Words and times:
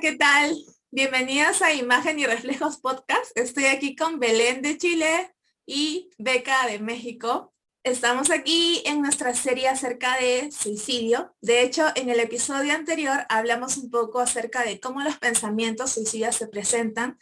¿qué 0.00 0.16
tal? 0.16 0.56
Bienvenidos 0.90 1.60
a 1.60 1.74
Imagen 1.74 2.18
y 2.18 2.24
Reflejos 2.24 2.78
Podcast. 2.78 3.36
Estoy 3.36 3.66
aquí 3.66 3.94
con 3.94 4.18
Belén 4.18 4.62
de 4.62 4.78
Chile 4.78 5.34
y 5.66 6.08
Beca 6.16 6.66
de 6.66 6.78
México. 6.78 7.52
Estamos 7.82 8.30
aquí 8.30 8.82
en 8.86 9.02
nuestra 9.02 9.34
serie 9.34 9.68
acerca 9.68 10.16
de 10.16 10.50
suicidio. 10.52 11.34
De 11.42 11.62
hecho, 11.62 11.84
en 11.96 12.08
el 12.08 12.18
episodio 12.18 12.72
anterior 12.72 13.26
hablamos 13.28 13.76
un 13.76 13.90
poco 13.90 14.20
acerca 14.20 14.64
de 14.64 14.80
cómo 14.80 15.02
los 15.02 15.18
pensamientos 15.18 15.90
suicidas 15.92 16.34
se 16.34 16.46
presentan 16.46 17.18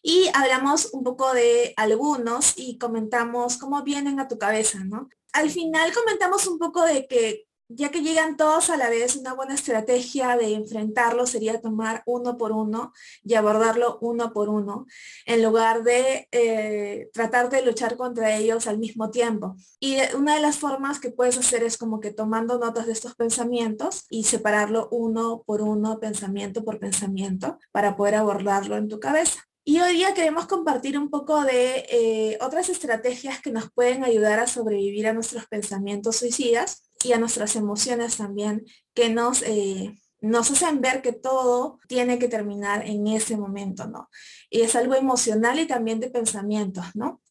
y 0.00 0.30
hablamos 0.32 0.90
un 0.92 1.02
poco 1.02 1.34
de 1.34 1.74
algunos 1.76 2.52
y 2.56 2.78
comentamos 2.78 3.56
cómo 3.56 3.82
vienen 3.82 4.20
a 4.20 4.28
tu 4.28 4.38
cabeza, 4.38 4.84
¿no? 4.84 5.08
Al 5.32 5.50
final 5.50 5.92
comentamos 5.92 6.46
un 6.46 6.60
poco 6.60 6.84
de 6.84 7.08
que 7.08 7.48
ya 7.72 7.90
que 7.90 8.02
llegan 8.02 8.36
todos 8.36 8.68
a 8.68 8.76
la 8.76 8.90
vez, 8.90 9.14
una 9.16 9.32
buena 9.32 9.54
estrategia 9.54 10.36
de 10.36 10.54
enfrentarlo 10.54 11.24
sería 11.26 11.60
tomar 11.60 12.02
uno 12.04 12.36
por 12.36 12.50
uno 12.50 12.92
y 13.22 13.34
abordarlo 13.34 13.98
uno 14.00 14.32
por 14.32 14.48
uno, 14.48 14.86
en 15.24 15.42
lugar 15.42 15.84
de 15.84 16.28
eh, 16.32 17.10
tratar 17.12 17.48
de 17.48 17.62
luchar 17.62 17.96
contra 17.96 18.36
ellos 18.36 18.66
al 18.66 18.78
mismo 18.78 19.10
tiempo. 19.10 19.54
Y 19.78 19.98
una 20.16 20.34
de 20.34 20.42
las 20.42 20.58
formas 20.58 20.98
que 20.98 21.10
puedes 21.10 21.38
hacer 21.38 21.62
es 21.62 21.78
como 21.78 22.00
que 22.00 22.10
tomando 22.10 22.58
notas 22.58 22.86
de 22.86 22.92
estos 22.92 23.14
pensamientos 23.14 24.04
y 24.10 24.24
separarlo 24.24 24.88
uno 24.90 25.44
por 25.46 25.62
uno, 25.62 26.00
pensamiento 26.00 26.64
por 26.64 26.80
pensamiento, 26.80 27.58
para 27.70 27.96
poder 27.96 28.16
abordarlo 28.16 28.76
en 28.76 28.88
tu 28.88 28.98
cabeza. 28.98 29.44
Y 29.62 29.78
hoy 29.78 29.92
día 29.92 30.14
queremos 30.14 30.46
compartir 30.46 30.98
un 30.98 31.10
poco 31.10 31.44
de 31.44 31.86
eh, 31.90 32.38
otras 32.40 32.68
estrategias 32.68 33.40
que 33.40 33.52
nos 33.52 33.70
pueden 33.70 34.02
ayudar 34.02 34.40
a 34.40 34.48
sobrevivir 34.48 35.06
a 35.06 35.12
nuestros 35.12 35.46
pensamientos 35.46 36.16
suicidas 36.16 36.89
y 37.04 37.12
a 37.12 37.18
nuestras 37.18 37.56
emociones 37.56 38.16
también, 38.16 38.64
que 38.94 39.08
nos, 39.08 39.42
eh, 39.42 39.94
nos 40.20 40.50
hacen 40.50 40.80
ver 40.80 41.02
que 41.02 41.12
todo 41.12 41.78
tiene 41.88 42.18
que 42.18 42.28
terminar 42.28 42.86
en 42.86 43.06
ese 43.06 43.36
momento, 43.36 43.86
¿no? 43.86 44.10
Y 44.50 44.62
es 44.62 44.76
algo 44.76 44.94
emocional 44.94 45.58
y 45.58 45.66
también 45.66 46.00
de 46.00 46.10
pensamientos, 46.10 46.84
¿no? 46.94 47.22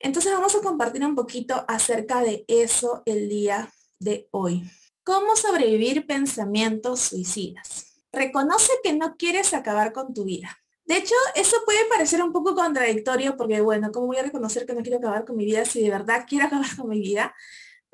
Entonces 0.00 0.32
vamos 0.32 0.54
a 0.54 0.60
compartir 0.60 1.04
un 1.04 1.14
poquito 1.14 1.64
acerca 1.68 2.20
de 2.20 2.44
eso 2.48 3.02
el 3.06 3.28
día 3.28 3.72
de 3.98 4.28
hoy. 4.30 4.62
¿Cómo 5.02 5.36
sobrevivir 5.36 6.06
pensamientos 6.06 7.00
suicidas? 7.00 8.02
Reconoce 8.12 8.72
que 8.82 8.92
no 8.92 9.16
quieres 9.16 9.54
acabar 9.54 9.92
con 9.92 10.12
tu 10.12 10.24
vida. 10.24 10.58
De 10.84 10.96
hecho, 10.96 11.14
eso 11.34 11.56
puede 11.64 11.84
parecer 11.86 12.22
un 12.22 12.32
poco 12.32 12.54
contradictorio 12.54 13.36
porque, 13.36 13.60
bueno, 13.60 13.90
¿cómo 13.90 14.06
voy 14.06 14.18
a 14.18 14.22
reconocer 14.22 14.66
que 14.66 14.74
no 14.74 14.82
quiero 14.82 14.98
acabar 14.98 15.24
con 15.24 15.36
mi 15.36 15.44
vida 15.44 15.64
si 15.64 15.82
de 15.82 15.90
verdad 15.90 16.26
quiero 16.28 16.46
acabar 16.46 16.76
con 16.76 16.88
mi 16.88 17.00
vida? 17.00 17.34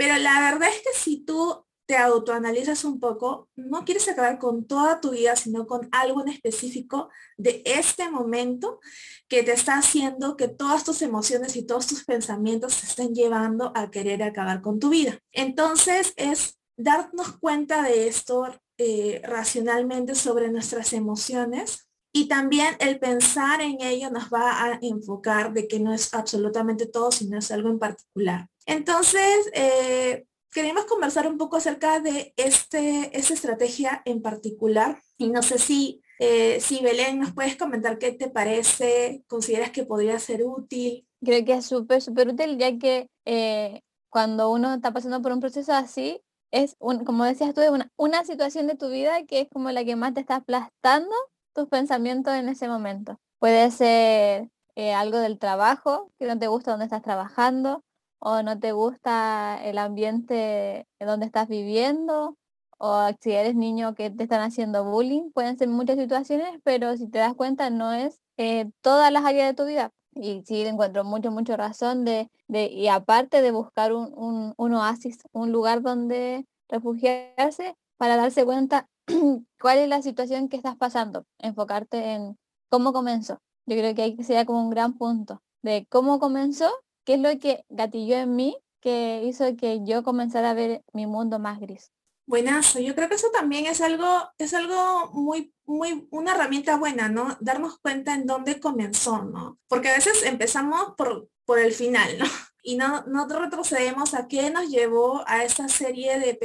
Pero 0.03 0.19
la 0.19 0.41
verdad 0.41 0.69
es 0.69 0.81
que 0.81 0.99
si 0.99 1.25
tú 1.25 1.65
te 1.87 1.97
autoanalizas 1.97 2.83
un 2.83 2.99
poco, 2.99 3.49
no 3.55 3.85
quieres 3.85 4.09
acabar 4.09 4.37
con 4.41 4.67
toda 4.67 5.01
tu 5.01 5.11
vida, 5.11 5.37
sino 5.37 5.65
con 5.65 5.89
algo 5.93 6.23
en 6.23 6.29
específico 6.29 7.09
de 7.37 7.63
este 7.65 8.11
momento 8.11 8.81
que 9.29 9.45
te 9.45 9.53
está 9.53 9.79
haciendo 9.79 10.37
que 10.37 10.49
todas 10.49 10.83
tus 10.83 11.03
emociones 11.03 11.55
y 11.55 11.65
todos 11.65 11.87
tus 11.87 12.05
pensamientos 12.05 12.75
se 12.75 12.87
estén 12.87 13.15
llevando 13.15 13.71
a 13.77 13.93
querer 13.93 14.25
acabar 14.25 14.61
con 14.61 14.81
tu 14.81 14.91
vida. 14.91 15.21
Entonces 15.31 16.15
es 16.17 16.59
darnos 16.77 17.39
cuenta 17.39 17.85
de 17.85 18.09
esto 18.09 18.49
eh, 18.79 19.23
racionalmente 19.23 20.17
sobre 20.17 20.51
nuestras 20.51 20.95
emociones 20.95 21.89
y 22.13 22.27
también 22.27 22.75
el 22.81 22.99
pensar 22.99 23.61
en 23.61 23.81
ello 23.81 24.11
nos 24.11 24.25
va 24.31 24.65
a 24.65 24.81
enfocar 24.83 25.53
de 25.53 25.69
que 25.69 25.79
no 25.79 25.95
es 25.95 26.13
absolutamente 26.13 26.87
todo, 26.87 27.13
sino 27.13 27.39
es 27.39 27.53
algo 27.53 27.69
en 27.69 27.79
particular. 27.79 28.49
Entonces, 28.67 29.51
eh, 29.55 30.27
queremos 30.51 30.85
conversar 30.85 31.27
un 31.27 31.39
poco 31.39 31.57
acerca 31.57 32.01
de 32.01 32.35
este, 32.37 33.17
esta 33.17 33.35
estrategia 33.35 34.03
en 34.05 34.23
particular. 34.23 35.01
Y 35.17 35.29
no 35.31 35.43
sé 35.43 35.59
si, 35.59 36.03
eh, 36.19 36.61
si 36.61 36.83
Belén 36.83 37.21
nos 37.21 37.33
puedes 37.33 37.57
comentar 37.57 37.99
qué 37.99 38.13
te 38.13 38.29
parece, 38.29 39.25
consideras 39.27 39.71
que 39.71 39.85
podría 39.85 40.19
ser 40.19 40.45
útil. 40.45 41.07
Creo 41.25 41.45
que 41.45 41.55
es 41.55 41.67
súper, 41.67 42.03
súper 42.03 42.29
útil, 42.29 42.59
ya 42.59 42.77
que 42.79 43.09
eh, 43.25 43.81
cuando 44.11 44.51
uno 44.51 44.75
está 44.75 44.93
pasando 44.93 45.23
por 45.23 45.33
un 45.33 45.41
proceso 45.41 45.73
así, 45.73 46.21
es, 46.51 46.77
un, 46.79 47.05
como 47.05 47.25
decías 47.25 47.55
tú, 47.55 47.63
una, 47.73 47.91
una 47.97 48.25
situación 48.25 48.67
de 48.67 48.77
tu 48.77 48.91
vida 48.91 49.25
que 49.25 49.41
es 49.41 49.49
como 49.49 49.71
la 49.71 49.85
que 49.85 49.97
más 49.97 50.13
te 50.13 50.21
está 50.21 50.37
aplastando 50.37 51.15
tus 51.55 51.69
pensamientos 51.69 52.35
en 52.35 52.49
ese 52.49 52.69
momento. 52.69 53.19
Puede 53.39 53.71
ser 53.71 54.49
algo 54.97 55.19
del 55.19 55.39
trabajo, 55.39 56.11
que 56.19 56.27
no 56.27 56.39
te 56.39 56.47
gusta 56.47 56.71
donde 56.71 56.87
estás 56.87 57.03
trabajando, 57.03 57.83
o 58.25 58.43
no 58.45 58.59
te 58.61 58.71
gusta 58.71 59.59
el 59.65 59.79
ambiente 59.79 60.87
en 61.01 61.07
donde 61.09 61.27
estás 61.27 61.49
viviendo, 61.49 62.37
o 62.79 63.09
si 63.21 63.33
eres 63.33 63.57
niño 63.57 63.95
que 63.95 64.11
te 64.11 64.23
están 64.23 64.43
haciendo 64.43 64.85
bullying, 64.85 65.33
pueden 65.33 65.59
ser 65.59 65.69
muchas 65.69 65.99
situaciones, 65.99 66.61
pero 66.63 66.97
si 66.97 67.09
te 67.09 67.19
das 67.19 67.35
cuenta 67.35 67.69
no 67.71 67.93
es 67.93 68.21
eh, 68.37 68.71
todas 68.81 69.13
las 69.13 69.25
áreas 69.25 69.49
de 69.49 69.55
tu 69.55 69.67
vida. 69.67 69.91
Y 70.15 70.43
sí, 70.47 70.63
encuentro 70.63 71.03
mucho, 71.03 71.33
mucho 71.33 71.57
razón 71.57 72.05
de, 72.05 72.31
de 72.47 72.67
y 72.67 72.87
aparte 72.87 73.43
de 73.43 73.51
buscar 73.51 73.93
un, 73.93 74.55
un, 74.57 74.75
oasis, 74.75 75.19
un 75.33 75.51
lugar 75.51 75.83
donde 75.83 76.47
refugiarse 76.69 77.75
para 77.97 78.17
darse 78.17 78.45
cuenta 78.45 78.89
cuál 79.61 79.79
es 79.79 79.89
la 79.89 80.01
situación 80.01 80.49
que 80.49 80.57
estás 80.57 80.77
pasando, 80.77 81.25
enfocarte 81.39 82.13
en 82.13 82.39
cómo 82.71 82.93
comenzó. 82.93 83.41
Yo 83.67 83.77
creo 83.77 83.95
que 83.97 84.03
ahí 84.03 84.17
sería 84.23 84.45
como 84.45 84.63
un 84.63 84.71
gran 84.71 84.97
punto 84.97 85.43
de 85.63 85.87
cómo 85.91 86.21
comenzó 86.21 86.71
¿Qué 87.05 87.15
es 87.15 87.21
lo 87.21 87.39
que 87.39 87.65
gatilló 87.69 88.17
en 88.17 88.37
mí 88.37 88.57
que 88.81 89.23
hizo 89.25 89.57
que 89.57 89.81
yo 89.85 90.03
comenzara 90.03 90.51
a 90.51 90.55
ver 90.55 90.83
mi 90.93 91.07
mundo 91.07 91.39
más 91.39 91.61
gris? 91.61 91.93
Buenazo, 92.27 92.79
yo 92.79 92.95
creo 92.95 93.09
que 93.09 93.17
eso 93.17 93.29
también 93.33 93.67
es 93.67 93.81
algo, 93.81 94.07
es 94.39 94.55
algo 94.55 95.11
muy, 95.13 95.53
muy, 95.67 96.07
una 96.11 96.35
herramienta 96.35 96.77
buena, 96.77 97.09
¿no? 97.09 97.37
Darnos 97.41 97.79
cuenta 97.79 98.15
en 98.15 98.27
dónde 98.27 98.61
comenzó, 98.61 99.25
¿no? 99.25 99.59
Porque 99.67 99.89
a 99.89 99.95
veces 99.95 100.23
empezamos 100.23 100.95
por, 100.97 101.29
por 101.45 101.59
el 101.59 101.73
final, 101.73 102.19
¿no? 102.19 102.25
Y 102.65 102.77
no, 102.77 103.03
no 103.09 103.27
retrocedemos 103.27 104.15
a 104.15 104.29
qué 104.29 104.51
nos 104.51 104.71
llevó 104.71 105.25
a 105.27 105.43
esa 105.43 105.69
serie 105.69 106.21
de, 106.21 106.39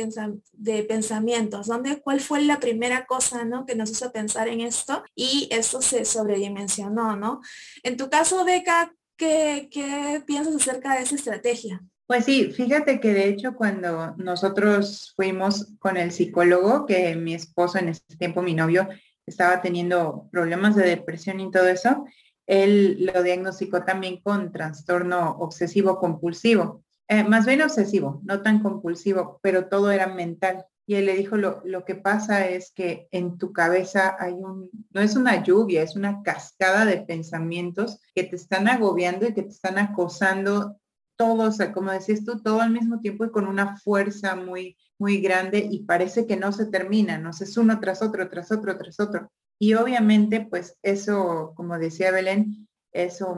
de 0.53 0.81
pensamientos, 0.81 1.67
¿dónde, 1.67 2.01
cuál 2.01 2.21
fue 2.21 2.41
la 2.41 2.59
primera 2.59 3.05
cosa, 3.05 3.45
¿no? 3.45 3.67
Que 3.67 3.75
nos 3.75 3.91
hizo 3.91 4.11
pensar 4.11 4.47
en 4.47 4.61
esto 4.61 5.03
y 5.13 5.47
eso 5.51 5.79
se 5.79 6.05
sobredimensionó, 6.05 7.15
¿no? 7.15 7.41
En 7.83 7.97
tu 7.97 8.09
caso, 8.09 8.43
Beca, 8.45 8.91
¿Qué, 9.17 10.23
piensas 10.25 10.55
acerca 10.55 10.95
de 10.95 11.01
esa 11.01 11.15
estrategia? 11.15 11.81
Pues 12.05 12.25
sí, 12.25 12.51
fíjate 12.51 12.99
que 12.99 13.13
de 13.13 13.27
hecho 13.27 13.55
cuando 13.55 14.15
nosotros 14.17 15.13
fuimos 15.15 15.73
con 15.79 15.97
el 15.97 16.11
psicólogo, 16.11 16.85
que 16.85 17.15
mi 17.15 17.33
esposo 17.33 17.79
en 17.79 17.89
ese 17.89 18.03
tiempo, 18.17 18.41
mi 18.41 18.53
novio, 18.53 18.87
estaba 19.25 19.61
teniendo 19.61 20.29
problemas 20.31 20.75
de 20.75 20.87
depresión 20.87 21.39
y 21.39 21.51
todo 21.51 21.67
eso, 21.67 22.05
él 22.45 23.05
lo 23.13 23.23
diagnosticó 23.23 23.83
también 23.83 24.21
con 24.21 24.53
trastorno 24.53 25.31
obsesivo 25.39 25.99
compulsivo, 25.99 26.83
eh, 27.09 27.23
más 27.23 27.45
bien 27.45 27.61
obsesivo, 27.61 28.21
no 28.23 28.41
tan 28.41 28.61
compulsivo, 28.61 29.39
pero 29.41 29.67
todo 29.67 29.91
era 29.91 30.07
mental. 30.07 30.65
Y 30.89 30.95
él 30.95 31.05
le 31.05 31.17
dijo, 31.17 31.35
lo, 31.35 31.61
lo, 31.65 31.83
que 31.83 31.95
pasa 31.95 32.47
es 32.47 32.71
que 32.71 33.09
en 33.11 33.37
tu 33.37 33.51
cabeza 33.51 34.15
hay 34.19 34.33
un, 34.33 34.69
no 34.91 35.01
es 35.01 35.17
una 35.17 35.43
lluvia, 35.43 35.83
es 35.83 35.97
una 35.97 36.23
cascada 36.23 36.85
de 36.85 37.01
pensamientos 37.01 37.99
que 38.15 38.23
te 38.23 38.37
están 38.37 38.69
agobiando 38.69 39.27
y 39.27 39.33
que 39.33 39.43
te 39.43 39.49
están 39.49 39.77
acosando 39.77 40.79
todos, 41.17 41.57
como 41.73 41.91
decías 41.91 42.23
tú, 42.23 42.41
todo 42.41 42.61
al 42.61 42.71
mismo 42.71 43.01
tiempo 43.01 43.25
y 43.25 43.31
con 43.31 43.47
una 43.47 43.75
fuerza 43.77 44.35
muy, 44.35 44.77
muy 44.97 45.19
grande 45.19 45.67
y 45.69 45.83
parece 45.83 46.25
que 46.25 46.37
no 46.37 46.53
se 46.53 46.67
termina, 46.67 47.17
no 47.17 47.31
es 47.31 47.57
uno 47.57 47.79
tras 47.81 48.01
otro, 48.01 48.29
tras 48.29 48.51
otro, 48.51 48.77
tras 48.77 48.99
otro. 48.99 49.29
Y 49.59 49.73
obviamente, 49.73 50.47
pues 50.49 50.77
eso, 50.83 51.53
como 51.55 51.77
decía 51.77 52.11
Belén, 52.11 52.67
eso 52.93 53.35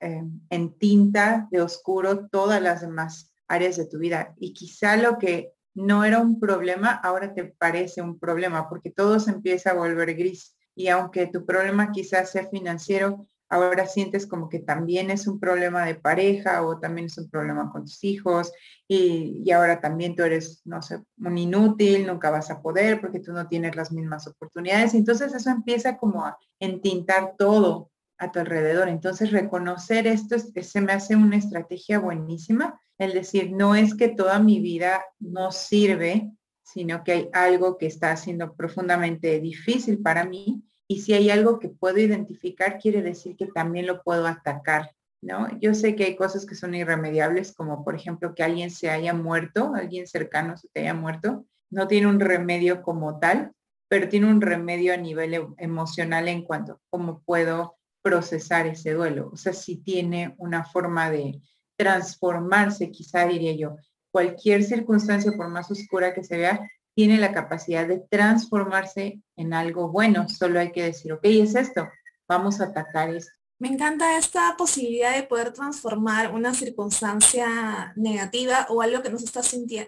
eh, 0.00 0.22
en 0.50 0.78
tinta 0.78 1.48
de 1.50 1.62
oscuro 1.62 2.28
todas 2.28 2.60
las 2.60 2.82
demás 2.82 3.32
áreas 3.48 3.76
de 3.76 3.86
tu 3.86 3.98
vida. 3.98 4.34
Y 4.36 4.52
quizá 4.52 4.96
lo 4.96 5.16
que 5.18 5.52
no 5.74 6.04
era 6.04 6.18
un 6.18 6.40
problema, 6.40 6.92
ahora 6.92 7.34
te 7.34 7.44
parece 7.44 8.02
un 8.02 8.18
problema 8.18 8.68
porque 8.68 8.90
todo 8.90 9.20
se 9.20 9.30
empieza 9.30 9.70
a 9.70 9.74
volver 9.74 10.14
gris. 10.14 10.56
Y 10.74 10.88
aunque 10.88 11.26
tu 11.26 11.44
problema 11.44 11.92
quizás 11.92 12.30
sea 12.30 12.46
financiero, 12.48 13.26
ahora 13.48 13.86
sientes 13.86 14.26
como 14.26 14.48
que 14.48 14.60
también 14.60 15.10
es 15.10 15.26
un 15.26 15.40
problema 15.40 15.84
de 15.84 15.96
pareja 15.96 16.62
o 16.62 16.78
también 16.78 17.06
es 17.06 17.18
un 17.18 17.28
problema 17.28 17.70
con 17.70 17.82
tus 17.82 18.02
hijos 18.04 18.52
y, 18.86 19.42
y, 19.44 19.50
ahora 19.50 19.80
también 19.80 20.14
tú 20.14 20.22
eres, 20.22 20.62
no 20.64 20.80
sé, 20.82 21.02
un 21.18 21.36
inútil, 21.36 22.06
nunca 22.06 22.30
vas 22.30 22.50
a 22.50 22.62
poder 22.62 23.00
porque 23.00 23.20
tú 23.20 23.32
no 23.32 23.48
tienes 23.48 23.74
las 23.76 23.92
mismas 23.92 24.26
oportunidades. 24.28 24.94
Entonces 24.94 25.34
eso 25.34 25.50
empieza 25.50 25.98
como 25.98 26.24
a 26.24 26.38
entintar 26.60 27.34
todo 27.36 27.90
a 28.18 28.30
tu 28.30 28.38
alrededor. 28.38 28.88
Entonces 28.88 29.32
reconocer 29.32 30.06
esto 30.06 30.36
se 30.38 30.80
me 30.80 30.92
hace 30.92 31.16
una 31.16 31.36
estrategia 31.36 31.98
buenísima 31.98 32.80
el 33.00 33.14
decir, 33.14 33.50
no 33.50 33.74
es 33.74 33.94
que 33.94 34.08
toda 34.08 34.38
mi 34.38 34.60
vida 34.60 35.02
no 35.18 35.52
sirve, 35.52 36.30
sino 36.62 37.02
que 37.02 37.12
hay 37.12 37.28
algo 37.32 37.78
que 37.78 37.86
está 37.86 38.14
siendo 38.14 38.54
profundamente 38.54 39.40
difícil 39.40 40.02
para 40.02 40.24
mí. 40.24 40.62
Y 40.86 41.00
si 41.00 41.14
hay 41.14 41.30
algo 41.30 41.58
que 41.58 41.70
puedo 41.70 41.98
identificar, 41.98 42.78
quiere 42.78 43.00
decir 43.00 43.36
que 43.36 43.46
también 43.46 43.86
lo 43.86 44.02
puedo 44.02 44.26
atacar, 44.26 44.90
¿no? 45.22 45.48
Yo 45.60 45.72
sé 45.72 45.96
que 45.96 46.04
hay 46.04 46.14
cosas 46.14 46.44
que 46.44 46.54
son 46.54 46.74
irremediables, 46.74 47.54
como 47.54 47.84
por 47.84 47.94
ejemplo 47.94 48.34
que 48.34 48.42
alguien 48.42 48.70
se 48.70 48.90
haya 48.90 49.14
muerto, 49.14 49.72
alguien 49.74 50.06
cercano 50.06 50.58
se 50.58 50.68
te 50.68 50.80
haya 50.80 50.94
muerto, 50.94 51.46
no 51.70 51.88
tiene 51.88 52.06
un 52.06 52.20
remedio 52.20 52.82
como 52.82 53.18
tal, 53.18 53.52
pero 53.88 54.10
tiene 54.10 54.26
un 54.26 54.42
remedio 54.42 54.92
a 54.92 54.98
nivel 54.98 55.46
emocional 55.56 56.28
en 56.28 56.44
cuanto 56.44 56.72
a 56.74 56.80
cómo 56.90 57.22
puedo 57.24 57.76
procesar 58.02 58.66
ese 58.66 58.92
duelo. 58.92 59.30
O 59.32 59.36
sea, 59.38 59.54
si 59.54 59.76
tiene 59.76 60.34
una 60.36 60.64
forma 60.64 61.10
de 61.10 61.40
transformarse, 61.80 62.90
quizá 62.90 63.26
diría 63.26 63.54
yo, 63.54 63.76
cualquier 64.10 64.62
circunstancia, 64.64 65.32
por 65.32 65.48
más 65.48 65.70
oscura 65.70 66.12
que 66.12 66.22
se 66.22 66.36
vea, 66.36 66.70
tiene 66.94 67.16
la 67.16 67.32
capacidad 67.32 67.88
de 67.88 68.00
transformarse 68.10 69.22
en 69.34 69.54
algo 69.54 69.88
bueno. 69.88 70.28
Solo 70.28 70.60
hay 70.60 70.72
que 70.72 70.84
decir, 70.84 71.10
ok, 71.14 71.24
es 71.24 71.54
esto, 71.54 71.88
vamos 72.28 72.60
a 72.60 72.64
atacar 72.64 73.08
esto. 73.08 73.32
Me 73.60 73.68
encanta 73.68 74.16
esta 74.16 74.56
posibilidad 74.56 75.14
de 75.14 75.22
poder 75.22 75.52
transformar 75.52 76.32
una 76.34 76.54
circunstancia 76.54 77.92
negativa 77.94 78.66
o 78.70 78.80
algo 78.80 79.02
que 79.02 79.10
nos 79.10 79.22
está, 79.22 79.42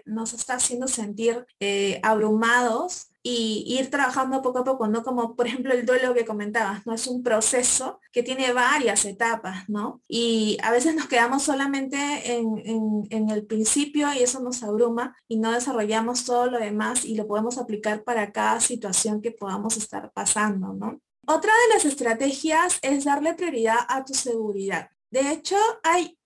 nos 0.05 0.33
está 0.33 0.53
haciendo 0.55 0.87
sentir 0.87 1.43
eh, 1.59 1.99
abrumados 2.03 3.07
y 3.23 3.65
ir 3.67 3.89
trabajando 3.89 4.43
poco 4.43 4.59
a 4.59 4.63
poco, 4.63 4.87
¿no? 4.87 5.01
Como 5.01 5.35
por 5.35 5.47
ejemplo 5.47 5.73
el 5.73 5.87
duelo 5.87 6.13
que 6.13 6.23
comentabas, 6.23 6.85
¿no? 6.85 6.93
Es 6.93 7.07
un 7.07 7.23
proceso 7.23 7.99
que 8.11 8.21
tiene 8.21 8.53
varias 8.53 9.05
etapas, 9.05 9.67
¿no? 9.67 10.03
Y 10.07 10.59
a 10.61 10.69
veces 10.69 10.93
nos 10.95 11.07
quedamos 11.07 11.41
solamente 11.41 11.97
en, 12.31 13.07
en, 13.09 13.29
el 13.31 13.47
principio 13.47 14.13
y 14.13 14.19
eso 14.19 14.39
nos 14.39 14.61
abruma 14.61 15.15
y 15.27 15.37
no 15.39 15.51
desarrollamos 15.51 16.25
todo 16.25 16.45
lo 16.45 16.59
demás 16.59 17.05
y 17.05 17.15
lo 17.15 17.25
podemos 17.27 17.57
aplicar 17.57 18.03
para 18.03 18.31
cada 18.31 18.59
situación 18.59 19.19
que 19.19 19.31
podamos 19.31 19.77
estar 19.77 20.11
pasando, 20.11 20.73
¿no? 20.73 20.99
Otra 21.25 21.51
de 21.51 21.73
las 21.75 21.85
estrategias 21.85 22.79
es 22.81 23.05
darle 23.05 23.33
prioridad 23.33 23.77
a 23.87 24.03
tu 24.03 24.13
seguridad. 24.13 24.89
De 25.09 25.31
hecho, 25.31 25.57
hay 25.83 26.17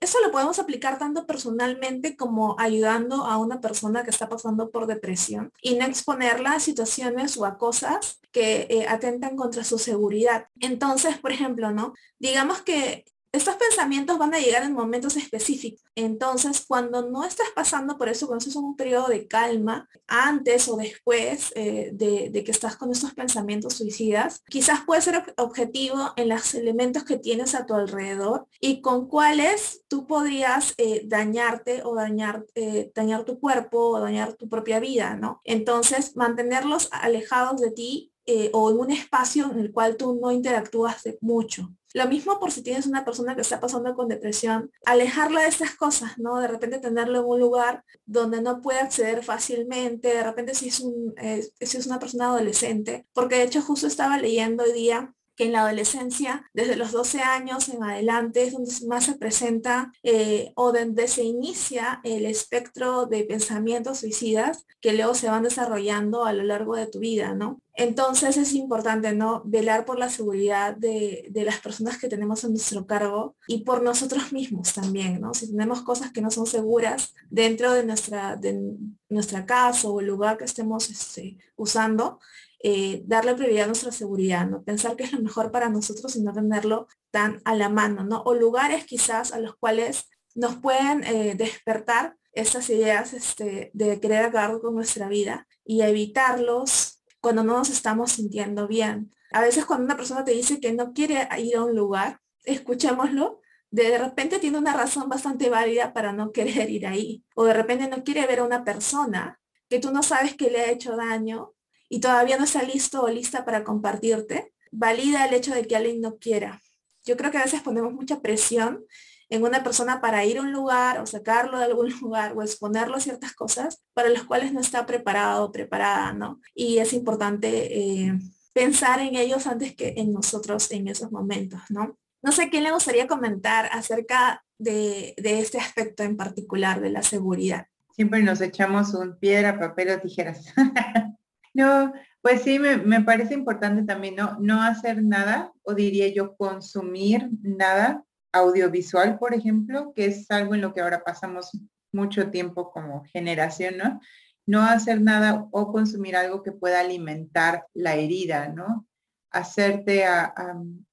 eso 0.00 0.18
lo 0.20 0.30
podemos 0.30 0.58
aplicar 0.58 0.98
tanto 0.98 1.26
personalmente 1.26 2.16
como 2.16 2.54
ayudando 2.58 3.24
a 3.24 3.38
una 3.38 3.60
persona 3.60 4.04
que 4.04 4.10
está 4.10 4.28
pasando 4.28 4.70
por 4.70 4.86
depresión 4.86 5.50
y 5.62 5.76
no 5.76 5.86
exponerla 5.86 6.52
a 6.52 6.60
situaciones 6.60 7.38
o 7.38 7.46
a 7.46 7.56
cosas 7.56 8.20
que 8.30 8.66
eh, 8.68 8.86
atentan 8.88 9.36
contra 9.36 9.64
su 9.64 9.78
seguridad. 9.78 10.48
Entonces, 10.60 11.16
por 11.18 11.32
ejemplo, 11.32 11.70
¿no? 11.70 11.94
Digamos 12.18 12.60
que 12.60 13.06
estos 13.32 13.56
pensamientos 13.56 14.18
van 14.18 14.34
a 14.34 14.38
llegar 14.38 14.62
en 14.62 14.74
momentos 14.74 15.16
específicos. 15.16 15.82
Entonces, 15.94 16.64
cuando 16.68 17.08
no 17.08 17.24
estás 17.24 17.48
pasando 17.54 17.96
por 17.96 18.10
eso, 18.10 18.26
cuando 18.26 18.46
es 18.46 18.54
un 18.56 18.76
periodo 18.76 19.08
de 19.08 19.26
calma, 19.26 19.88
antes 20.06 20.68
o 20.68 20.76
después 20.76 21.50
eh, 21.56 21.90
de, 21.94 22.44
que 22.44 22.50
estás 22.50 22.76
con 22.76 22.92
estos 22.92 23.14
pensamientos 23.14 23.74
suicidas, 23.74 24.42
quizás 24.48 24.80
puede 24.84 25.00
ser 25.00 25.34
objetivo 25.38 26.12
en 26.16 26.28
los 26.28 26.54
elementos 26.54 27.04
que 27.04 27.16
tienes 27.16 27.54
a 27.54 27.64
tu 27.64 27.74
alrededor 27.74 28.46
y 28.60 28.82
con 28.82 29.08
cuáles 29.08 29.82
tú 29.88 30.06
podrías 30.06 30.74
eh, 30.76 31.02
dañarte 31.06 31.82
o 31.84 31.94
dañar, 31.94 32.44
eh, 32.54 32.92
dañar 32.94 33.24
tu 33.24 33.40
cuerpo 33.40 33.92
o 33.92 34.00
dañar 34.00 34.34
tu 34.34 34.46
propia 34.50 34.78
vida, 34.78 35.16
¿no? 35.16 35.40
Entonces, 35.44 36.16
mantenerlos 36.16 36.90
alejados 36.92 37.60
de 37.62 37.70
ti 37.70 38.08
o 38.52 38.70
en 38.70 38.78
un 38.78 38.90
espacio 38.92 39.50
en 39.50 39.58
el 39.58 39.72
cual 39.72 39.96
tú 39.96 40.16
no 40.22 40.30
interactúas 40.30 41.02
mucho. 41.20 41.70
Lo 41.94 42.08
mismo 42.08 42.38
por 42.38 42.50
si 42.50 42.62
tienes 42.62 42.86
una 42.86 43.04
persona 43.04 43.34
que 43.34 43.42
está 43.42 43.60
pasando 43.60 43.94
con 43.94 44.08
depresión, 44.08 44.70
alejarla 44.84 45.42
de 45.42 45.48
estas 45.48 45.74
cosas, 45.74 46.18
¿no? 46.18 46.38
De 46.40 46.48
repente 46.48 46.78
tenerlo 46.78 47.20
en 47.20 47.26
un 47.26 47.40
lugar 47.40 47.84
donde 48.06 48.40
no 48.40 48.60
puede 48.62 48.80
acceder 48.80 49.22
fácilmente, 49.22 50.08
de 50.08 50.22
repente 50.22 50.54
si 50.54 50.68
es, 50.68 50.80
un, 50.80 51.14
eh, 51.18 51.46
si 51.60 51.76
es 51.76 51.86
una 51.86 51.98
persona 51.98 52.26
adolescente, 52.26 53.06
porque 53.12 53.36
de 53.36 53.44
hecho 53.44 53.62
justo 53.62 53.86
estaba 53.86 54.18
leyendo 54.18 54.64
hoy 54.64 54.72
día 54.72 55.14
que 55.36 55.44
en 55.44 55.52
la 55.52 55.62
adolescencia, 55.62 56.50
desde 56.52 56.76
los 56.76 56.92
12 56.92 57.20
años 57.20 57.68
en 57.68 57.82
adelante, 57.82 58.44
es 58.44 58.52
donde 58.52 58.72
más 58.86 59.04
se 59.04 59.14
presenta 59.14 59.92
eh, 60.02 60.52
o 60.54 60.72
donde 60.72 61.08
se 61.08 61.24
inicia 61.24 62.00
el 62.04 62.26
espectro 62.26 63.06
de 63.06 63.24
pensamientos 63.24 64.00
suicidas 64.00 64.66
que 64.80 64.92
luego 64.92 65.14
se 65.14 65.28
van 65.28 65.44
desarrollando 65.44 66.24
a 66.24 66.32
lo 66.32 66.42
largo 66.42 66.76
de 66.76 66.86
tu 66.86 66.98
vida, 66.98 67.34
¿no? 67.34 67.60
Entonces 67.74 68.36
es 68.36 68.52
importante, 68.52 69.14
¿no? 69.14 69.42
Velar 69.46 69.86
por 69.86 69.98
la 69.98 70.10
seguridad 70.10 70.76
de, 70.76 71.30
las 71.32 71.58
personas 71.60 71.98
que 71.98 72.08
tenemos 72.08 72.44
en 72.44 72.50
nuestro 72.50 72.86
cargo 72.86 73.34
y 73.46 73.64
por 73.64 73.82
nosotros 73.82 74.32
mismos 74.32 74.74
también, 74.74 75.20
¿no? 75.20 75.32
Si 75.32 75.50
tenemos 75.50 75.80
cosas 75.82 76.12
que 76.12 76.20
no 76.20 76.30
son 76.30 76.46
seguras 76.46 77.14
dentro 77.30 77.72
de 77.72 77.84
nuestra, 77.84 78.36
de 78.36 78.76
nuestra 79.08 79.46
casa 79.46 79.88
o 79.88 80.00
el 80.00 80.06
lugar 80.06 80.36
que 80.36 80.44
estemos 80.44 80.90
este, 80.90 81.38
usando, 81.56 82.20
eh, 82.62 83.02
darle 83.06 83.34
prioridad 83.34 83.64
a 83.64 83.66
nuestra 83.68 83.90
seguridad, 83.92 84.46
¿no? 84.46 84.62
Pensar 84.62 84.96
que 84.96 85.04
es 85.04 85.12
lo 85.12 85.20
mejor 85.20 85.50
para 85.50 85.68
nosotros 85.68 86.14
y 86.16 86.22
no 86.22 86.32
tenerlo 86.32 86.86
tan 87.10 87.40
a 87.44 87.56
la 87.56 87.68
mano, 87.68 88.04
¿no? 88.04 88.22
O 88.22 88.34
lugares 88.34 88.84
quizás 88.84 89.32
a 89.32 89.40
los 89.40 89.56
cuales 89.56 90.08
nos 90.34 90.56
pueden 90.56 91.02
eh, 91.04 91.34
despertar 91.34 92.16
estas 92.32 92.70
ideas 92.70 93.12
este, 93.12 93.70
de 93.74 94.00
querer 94.00 94.24
acabar 94.24 94.60
con 94.60 94.74
nuestra 94.74 95.08
vida 95.08 95.46
y 95.64 95.82
evitarlos 95.82 97.02
cuando 97.20 97.44
no 97.44 97.58
nos 97.58 97.70
estamos 97.70 98.12
sintiendo 98.12 98.68
bien. 98.68 99.10
A 99.32 99.40
veces 99.40 99.64
cuando 99.64 99.84
una 99.84 99.96
persona 99.96 100.24
te 100.24 100.32
dice 100.32 100.60
que 100.60 100.72
no 100.72 100.92
quiere 100.92 101.28
ir 101.38 101.56
a 101.56 101.64
un 101.64 101.74
lugar, 101.74 102.20
escuchémoslo, 102.44 103.40
de 103.70 103.98
repente 103.98 104.38
tiene 104.38 104.58
una 104.58 104.74
razón 104.74 105.08
bastante 105.08 105.48
válida 105.50 105.92
para 105.92 106.12
no 106.12 106.30
querer 106.32 106.70
ir 106.70 106.86
ahí. 106.86 107.24
O 107.34 107.44
de 107.44 107.54
repente 107.54 107.88
no 107.88 108.04
quiere 108.04 108.26
ver 108.26 108.40
a 108.40 108.44
una 108.44 108.64
persona 108.64 109.40
que 109.68 109.78
tú 109.78 109.90
no 109.90 110.02
sabes 110.02 110.34
que 110.34 110.50
le 110.50 110.60
ha 110.60 110.70
hecho 110.70 110.96
daño 110.96 111.54
y 111.92 112.00
todavía 112.00 112.38
no 112.38 112.44
está 112.44 112.62
listo 112.62 113.02
o 113.02 113.08
lista 113.10 113.44
para 113.44 113.64
compartirte, 113.64 114.54
valida 114.70 115.26
el 115.26 115.34
hecho 115.34 115.54
de 115.54 115.66
que 115.66 115.76
alguien 115.76 116.00
no 116.00 116.16
quiera. 116.16 116.62
Yo 117.04 117.18
creo 117.18 117.30
que 117.30 117.36
a 117.36 117.44
veces 117.44 117.60
ponemos 117.60 117.92
mucha 117.92 118.22
presión 118.22 118.86
en 119.28 119.42
una 119.42 119.62
persona 119.62 120.00
para 120.00 120.24
ir 120.24 120.38
a 120.38 120.40
un 120.40 120.52
lugar 120.52 121.00
o 121.00 121.06
sacarlo 121.06 121.58
de 121.58 121.66
algún 121.66 121.90
lugar 122.00 122.32
o 122.34 122.40
exponerlo 122.40 122.96
a 122.96 123.00
ciertas 123.00 123.34
cosas 123.34 123.82
para 123.92 124.08
las 124.08 124.24
cuales 124.24 124.54
no 124.54 124.60
está 124.60 124.86
preparado 124.86 125.44
o 125.44 125.52
preparada, 125.52 126.14
¿no? 126.14 126.40
Y 126.54 126.78
es 126.78 126.94
importante 126.94 127.78
eh, 127.78 128.18
pensar 128.54 129.00
en 129.00 129.14
ellos 129.14 129.46
antes 129.46 129.76
que 129.76 129.92
en 129.98 130.14
nosotros 130.14 130.70
en 130.70 130.88
esos 130.88 131.12
momentos, 131.12 131.60
¿no? 131.68 131.98
No 132.22 132.32
sé 132.32 132.48
quién 132.48 132.62
le 132.62 132.72
gustaría 132.72 133.06
comentar 133.06 133.68
acerca 133.70 134.42
de, 134.56 135.12
de 135.18 135.40
este 135.40 135.58
aspecto 135.58 136.04
en 136.04 136.16
particular 136.16 136.80
de 136.80 136.88
la 136.88 137.02
seguridad. 137.02 137.66
Siempre 137.94 138.22
nos 138.22 138.40
echamos 138.40 138.94
un 138.94 139.18
piedra, 139.18 139.58
papel 139.58 139.90
o 139.90 140.00
tijeras. 140.00 140.46
No, 141.54 141.92
pues 142.22 142.42
sí, 142.42 142.58
me, 142.58 143.02
parece 143.02 143.34
importante 143.34 143.82
también 143.84 144.16
no, 144.16 144.38
no 144.40 144.62
hacer 144.62 145.02
nada, 145.02 145.52
o 145.62 145.74
diría 145.74 146.08
yo 146.08 146.36
consumir 146.36 147.28
nada 147.42 148.04
audiovisual, 148.32 149.18
por 149.18 149.34
ejemplo, 149.34 149.92
que 149.94 150.06
es 150.06 150.30
algo 150.30 150.54
en 150.54 150.62
lo 150.62 150.72
que 150.72 150.80
ahora 150.80 151.04
pasamos 151.04 151.50
mucho 151.92 152.30
tiempo 152.30 152.72
como 152.72 153.04
generación, 153.04 153.76
¿no? 153.76 154.00
No 154.46 154.62
hacer 154.62 155.00
nada 155.02 155.46
o 155.50 155.70
consumir 155.70 156.16
algo 156.16 156.42
que 156.42 156.52
pueda 156.52 156.80
alimentar 156.80 157.66
la 157.74 157.96
herida, 157.96 158.48
¿no? 158.48 158.86
Hacerte 159.30 160.04
a, 160.04 160.32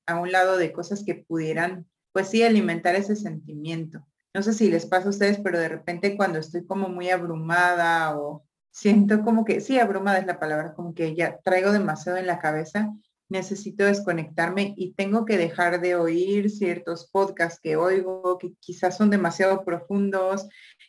a 0.06 0.20
un 0.20 0.32
lado 0.32 0.58
de 0.58 0.74
cosas 0.74 1.04
que 1.06 1.16
pudieran, 1.16 1.88
pues 2.12 2.30
sí, 2.30 2.44
alimentar 2.44 2.96
ese 2.96 3.16
sentimiento. 3.16 4.06
No 4.34 4.44
sé 4.44 4.54
si 4.54 4.70
les 4.70 4.86
pasa 4.86 5.08
a 5.08 5.12
ustedes, 5.12 5.39
pero 5.39 5.60
de 5.60 5.70
repente 5.70 6.18
cuando 6.18 6.39
estoy 6.39 6.66
como 6.66 6.89
muy 6.89 7.10
abrumada 7.10 8.18
o 8.18 8.46
siento 8.72 9.24
como 9.24 9.46
que, 9.46 9.62
sí, 9.62 9.80
abrumada 9.80 10.20
es 10.20 10.26
la 10.26 10.40
palabra, 10.40 10.74
como 10.74 10.94
que 10.94 11.16
ya 11.16 11.40
traigo 11.44 11.72
demasiado 11.72 12.18
en 12.18 12.28
la 12.28 12.40
cabeza, 12.40 12.94
necesito 13.30 13.86
desconectarme 13.86 14.74
y 14.76 14.94
tengo 14.94 15.26
que 15.26 15.38
dejar 15.38 15.82
de 15.82 15.96
oír 15.96 16.50
ciertos 16.50 17.10
podcasts 17.12 17.60
que 17.62 17.76
oigo, 17.76 18.38
que 18.40 18.54
quizás 18.60 18.98
son 18.98 19.12
demasiado 19.12 19.64
profundos, 19.64 20.48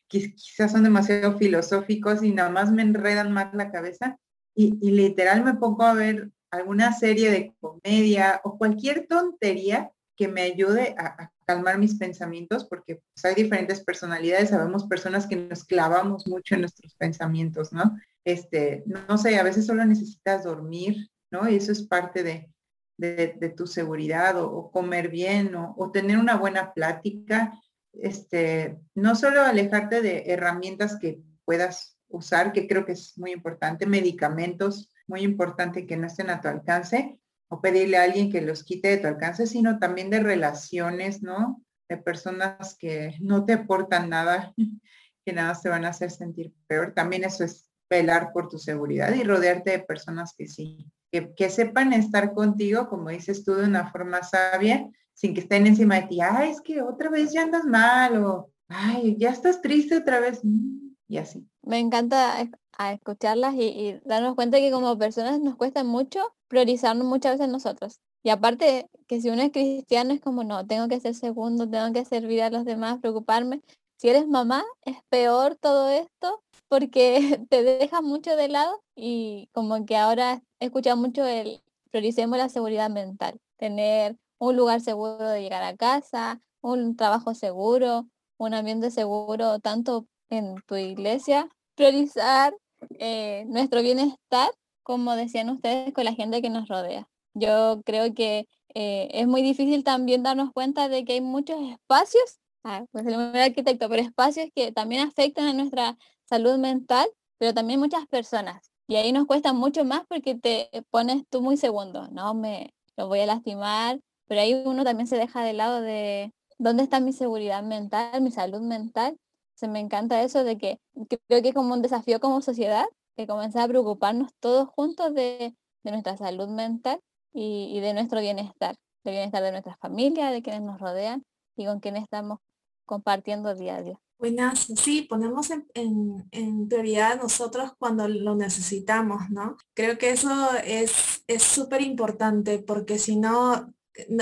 quizás 0.09 0.73
son 0.73 0.83
demasiado 0.83 1.37
filosóficos 1.37 2.23
y 2.23 2.33
nada 2.33 2.51
más 2.51 2.73
me 2.73 2.83
enredan 2.83 3.33
más 3.33 3.53
la 3.55 3.71
cabeza 3.71 4.19
y, 4.55 4.91
literal 4.91 5.45
me 5.45 5.55
pongo 5.55 5.85
a 5.85 5.95
ver 5.95 6.31
alguna 6.51 6.93
serie 6.93 7.31
de 7.31 7.55
comedia 7.61 8.41
o 8.43 8.59
cualquier 8.59 9.07
tontería 9.07 9.93
que 10.17 10.29
me 10.29 10.43
ayude 10.43 10.95
a, 10.99 11.31
calmar 11.51 11.79
mis 11.79 11.97
pensamientos, 11.97 12.65
porque 12.65 13.03
pues, 13.13 13.25
hay 13.25 13.35
diferentes 13.35 13.83
personalidades, 13.83 14.51
sabemos 14.51 14.87
personas 14.87 15.27
que 15.27 15.35
nos 15.35 15.65
clavamos 15.65 16.29
mucho 16.29 16.55
en 16.55 16.61
nuestros 16.61 16.95
pensamientos, 16.95 17.73
¿no? 17.73 17.99
Este, 18.25 18.85
no, 18.87 19.19
sé, 19.19 19.37
a 19.37 19.43
veces 19.43 19.67
solo 19.67 19.85
necesitas 19.85 20.45
dormir, 20.45 21.11
¿no? 21.33 21.49
Y 21.49 21.57
eso 21.57 21.73
es 21.73 21.83
parte 21.83 22.23
de, 22.23 22.53
de, 22.97 23.49
tu 23.57 23.67
seguridad 23.67 24.41
o, 24.41 24.71
comer 24.71 25.09
bien 25.09 25.57
o, 25.57 25.75
o, 25.77 25.91
tener 25.91 26.19
una 26.19 26.37
buena 26.37 26.73
plática. 26.73 27.53
Este, 27.93 28.79
no 28.95 29.17
solo 29.17 29.43
alejarte 29.43 30.03
de 30.03 30.23
herramientas 30.27 30.99
que 31.01 31.21
puedas 31.45 31.99
usar, 32.07 32.53
que 32.53 32.69
creo 32.69 32.85
que 32.85 32.93
es 32.93 33.19
muy 33.19 33.33
importante, 33.33 33.87
medicamentos, 33.87 34.89
muy 35.09 35.23
importante 35.23 35.85
que 35.85 35.97
no 35.97 36.07
estén 36.07 36.31
a 36.31 36.41
tu 36.41 36.47
alcance, 36.47 37.19
o 37.51 37.61
pedirle 37.61 37.99
a 37.99 38.05
alguien 38.05 38.31
que 38.31 38.41
los 38.41 38.63
quite 38.63 38.89
de 38.89 38.99
tu 38.99 39.09
alcance, 39.09 39.47
sino 39.47 39.79
también 39.79 40.09
de 40.09 40.21
relaciones, 40.21 41.21
¿no? 41.21 41.63
De 41.89 41.97
personas 41.97 42.77
que 42.79 43.17
no 43.21 43.45
te 43.45 43.55
aportan 43.55 44.09
nada, 44.09 44.55
que 45.27 45.33
nada 45.33 45.59
te 45.61 45.69
van 45.69 45.85
a 45.85 45.89
hacer 45.89 46.11
sentir 46.11 46.55
peor. 46.69 46.95
También 46.95 47.25
eso 47.25 47.45
es 47.45 47.69
velar 47.91 48.33
por 48.33 48.49
tu 48.49 48.59
seguridad 48.59 49.13
y 49.15 49.25
rodearte 49.25 49.73
de 49.73 49.79
personas 49.81 50.33
que 50.39 50.47
sí, 50.47 50.87
que, 51.11 51.51
sepan 51.51 51.93
estar 51.93 52.33
contigo, 52.35 52.89
como 52.89 53.11
dices 53.11 53.45
tú, 53.45 53.55
de 53.55 53.65
una 53.65 53.91
forma 53.91 54.23
sabia, 54.23 54.89
sin 55.13 55.35
que 55.35 55.41
estén 55.41 55.67
encima 55.67 55.97
de 55.97 56.07
ti, 56.07 56.21
ay, 56.21 56.51
es 56.51 56.61
que 56.61 56.81
otra 56.81 57.11
vez 57.11 57.33
ya 57.33 57.43
andas 57.43 57.65
mal, 57.65 58.25
o 58.25 58.53
ay, 58.69 59.17
ya 59.19 59.31
estás 59.31 59.61
triste 59.61 59.97
otra 59.97 60.21
vez, 60.21 60.39
mm, 60.45 60.95
y 61.09 61.19
así. 61.19 61.45
Me 61.63 61.81
encanta 61.81 62.49
a 62.81 62.95
escucharlas 62.95 63.55
y, 63.57 64.01
darnos 64.07 64.35
cuenta 64.35 64.57
que 64.59 64.71
como 64.71 64.97
personas 64.97 65.39
nos 65.41 65.57
cuesta 65.57 65.85
mucho 65.85 66.21
priorizarnos 66.49 67.07
muchas 67.07 67.33
veces 67.33 67.53
nosotros. 67.53 68.01
Y 68.23 68.31
aparte 68.31 68.89
que 69.07 69.21
si 69.21 69.29
uno 69.29 69.43
es 69.43 69.53
cristiano 69.53 70.15
es 70.15 70.21
como, 70.21 70.45
no, 70.45 70.67
tengo 70.67 70.89
que 70.89 70.99
ser 70.99 71.15
segundo, 71.15 71.69
tengo 71.69 71.93
que 71.93 72.07
servir 72.07 72.43
a 72.43 72.49
los 72.49 72.65
demás, 72.65 72.99
preocuparme. 72.99 73.61
Si 73.99 74.09
eres 74.09 74.27
mamá, 74.27 74.65
es 74.87 74.97
peor 75.11 75.57
todo 75.57 75.91
esto 75.91 76.43
porque 76.69 77.45
te 77.51 77.63
deja 77.63 78.01
mucho 78.01 78.35
de 78.35 78.49
lado 78.49 78.83
y 78.97 79.51
como 79.53 79.85
que 79.85 79.99
ahora 79.99 80.43
he 80.59 80.71
mucho 80.97 81.27
el 81.27 81.61
prioricemos 81.91 82.39
la 82.39 82.49
seguridad 82.49 82.89
mental, 82.89 83.41
tener 83.59 84.17
un 84.39 84.57
lugar 84.57 84.81
seguro 84.81 85.29
de 85.29 85.43
llegar 85.43 85.63
a 85.63 85.77
casa, 85.77 86.41
un 86.63 86.97
trabajo 86.97 87.35
seguro, 87.35 88.07
un 88.39 88.55
ambiente 88.55 88.91
seguro 88.91 89.59
tanto 89.59 90.07
en 90.31 90.55
tu 90.67 90.77
iglesia, 90.77 91.49
priorizar 91.75 92.55
eh, 92.99 93.45
nuestro 93.49 93.83
bienestar, 93.83 94.51
como 94.83 95.15
decían 95.17 95.51
ustedes, 95.51 95.93
con 95.93 96.05
la 96.05 96.15
gente 96.15 96.43
que 96.43 96.51
nos 96.51 96.69
rodea. 96.69 97.09
Yo 97.35 97.83
creo 97.85 98.15
que 98.15 98.47
eh, 98.75 99.09
es 99.13 99.27
muy 99.27 99.43
difícil 99.43 99.85
también 99.85 100.23
darnos 100.23 100.53
cuenta 100.53 100.89
de 100.89 101.05
que 101.05 101.15
hay 101.15 101.21
muchos 101.21 101.61
espacios, 101.71 102.39
ah, 102.65 102.85
pues 102.93 103.07
el 103.07 103.15
arquitecto, 103.15 103.89
pero 103.89 104.03
espacios 104.03 104.49
que 104.55 104.73
también 104.73 105.07
afectan 105.07 105.47
a 105.47 105.53
nuestra 105.53 105.97
salud 106.25 106.59
mental, 106.59 107.09
pero 107.39 107.55
también 107.55 107.81
muchas 107.81 108.07
personas. 108.07 108.71
Y 108.87 108.97
ahí 108.97 109.13
nos 109.13 109.27
cuesta 109.27 109.53
mucho 109.53 109.85
más 109.85 110.03
porque 110.09 110.35
te 110.35 110.69
pones 110.91 111.25
tú 111.29 111.43
muy 111.43 111.57
segundo, 111.57 112.09
no 112.09 112.35
me 112.35 112.75
lo 112.97 113.09
voy 113.09 113.21
a 113.21 113.27
lastimar, 113.27 114.01
pero 114.27 114.41
ahí 114.41 114.55
uno 114.65 114.85
también 114.85 115.07
se 115.07 115.17
deja 115.17 115.43
de 115.43 115.53
lado 115.53 115.81
de 115.81 116.33
dónde 116.59 116.83
está 116.83 117.01
mi 117.01 117.13
seguridad 117.13 117.63
mental, 117.63 118.21
mi 118.21 118.31
salud 118.31 118.61
mental. 118.61 119.17
Se 119.61 119.69
me 119.69 119.79
encanta 119.79 120.23
eso 120.23 120.43
de 120.43 120.57
que 120.57 120.81
creo 121.29 121.43
que 121.43 121.49
es 121.51 121.55
como 121.55 121.75
un 121.75 121.83
desafío 121.83 122.19
como 122.19 122.41
sociedad, 122.41 122.87
que 123.15 123.27
comenzar 123.27 123.65
a 123.65 123.69
preocuparnos 123.69 124.33
todos 124.41 124.71
juntos 124.71 125.13
de, 125.13 125.55
nuestra 125.85 126.17
salud 126.17 126.49
mental 126.49 126.99
y, 127.35 127.79
de 127.81 127.93
nuestro 127.93 128.21
bienestar, 128.21 128.77
del 129.05 129.17
bienestar 129.17 129.43
de 129.43 129.51
nuestra 129.53 129.77
familia, 129.77 130.31
de 130.31 130.41
quienes 130.41 130.63
nos 130.63 130.81
rodean 130.81 131.25
y 131.57 131.67
con 131.67 131.81
quienes 131.81 132.05
estamos 132.05 132.39
compartiendo 132.87 133.55
día 133.55 133.77
a 133.77 133.83
día. 133.83 134.01
Buenas, 134.19 134.61
sí, 134.77 135.03
ponemos 135.03 135.51
en, 135.51 135.67
en, 135.75 136.67
prioridad 136.67 137.13
a 137.13 137.17
nosotros 137.17 137.73
cuando 137.79 138.09
lo 138.09 138.37
necesitamos, 138.37 139.29
¿no? 139.29 139.59
Creo 139.75 139.99
que 139.99 140.11
eso 140.11 140.31
es 140.65 141.43
súper 141.43 141.83
importante 141.83 142.61
porque 142.61 142.99
si 142.99 143.17
no 143.17 143.75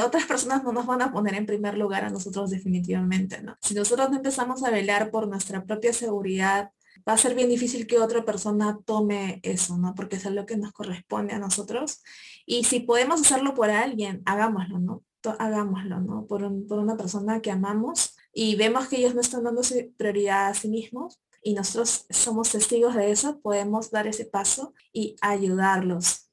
otras 0.02 0.26
personas 0.26 0.64
no 0.64 0.72
nos 0.72 0.86
van 0.86 1.02
a 1.02 1.12
poner 1.12 1.34
en 1.34 1.46
primer 1.46 1.76
lugar 1.76 2.04
a 2.04 2.10
nosotros 2.10 2.50
definitivamente, 2.50 3.42
¿no? 3.42 3.56
Si 3.60 3.74
nosotros 3.74 4.10
no 4.10 4.16
empezamos 4.16 4.64
a 4.64 4.70
velar 4.70 5.10
por 5.10 5.28
nuestra 5.28 5.64
propia 5.64 5.92
seguridad, 5.92 6.70
va 7.08 7.12
a 7.12 7.18
ser 7.18 7.34
bien 7.34 7.48
difícil 7.48 7.86
que 7.86 7.98
otra 7.98 8.24
persona 8.24 8.78
tome 8.84 9.40
eso, 9.42 9.76
¿no? 9.78 9.94
Porque 9.94 10.16
es 10.16 10.24
lo 10.26 10.46
que 10.46 10.56
nos 10.56 10.72
corresponde 10.72 11.34
a 11.34 11.38
nosotros. 11.38 12.02
Y 12.46 12.64
si 12.64 12.80
podemos 12.80 13.20
hacerlo 13.20 13.54
por 13.54 13.70
alguien, 13.70 14.22
hagámoslo, 14.24 14.78
¿no? 14.78 15.02
Hagámoslo, 15.38 16.00
¿no? 16.00 16.26
Por, 16.26 16.66
por 16.66 16.78
una 16.78 16.96
persona 16.96 17.40
que 17.40 17.50
amamos 17.50 18.16
y 18.32 18.56
vemos 18.56 18.88
que 18.88 18.96
ellos 18.96 19.14
no 19.14 19.20
están 19.20 19.44
dándose 19.44 19.92
prioridad 19.96 20.48
a 20.48 20.54
sí 20.54 20.68
mismos 20.68 21.20
y 21.42 21.54
nosotros 21.54 22.06
somos 22.10 22.50
testigos 22.50 22.94
de 22.94 23.10
eso, 23.10 23.40
podemos 23.40 23.90
dar 23.90 24.06
ese 24.06 24.24
paso 24.24 24.74
y 24.92 25.16
ayudarlos 25.20 26.27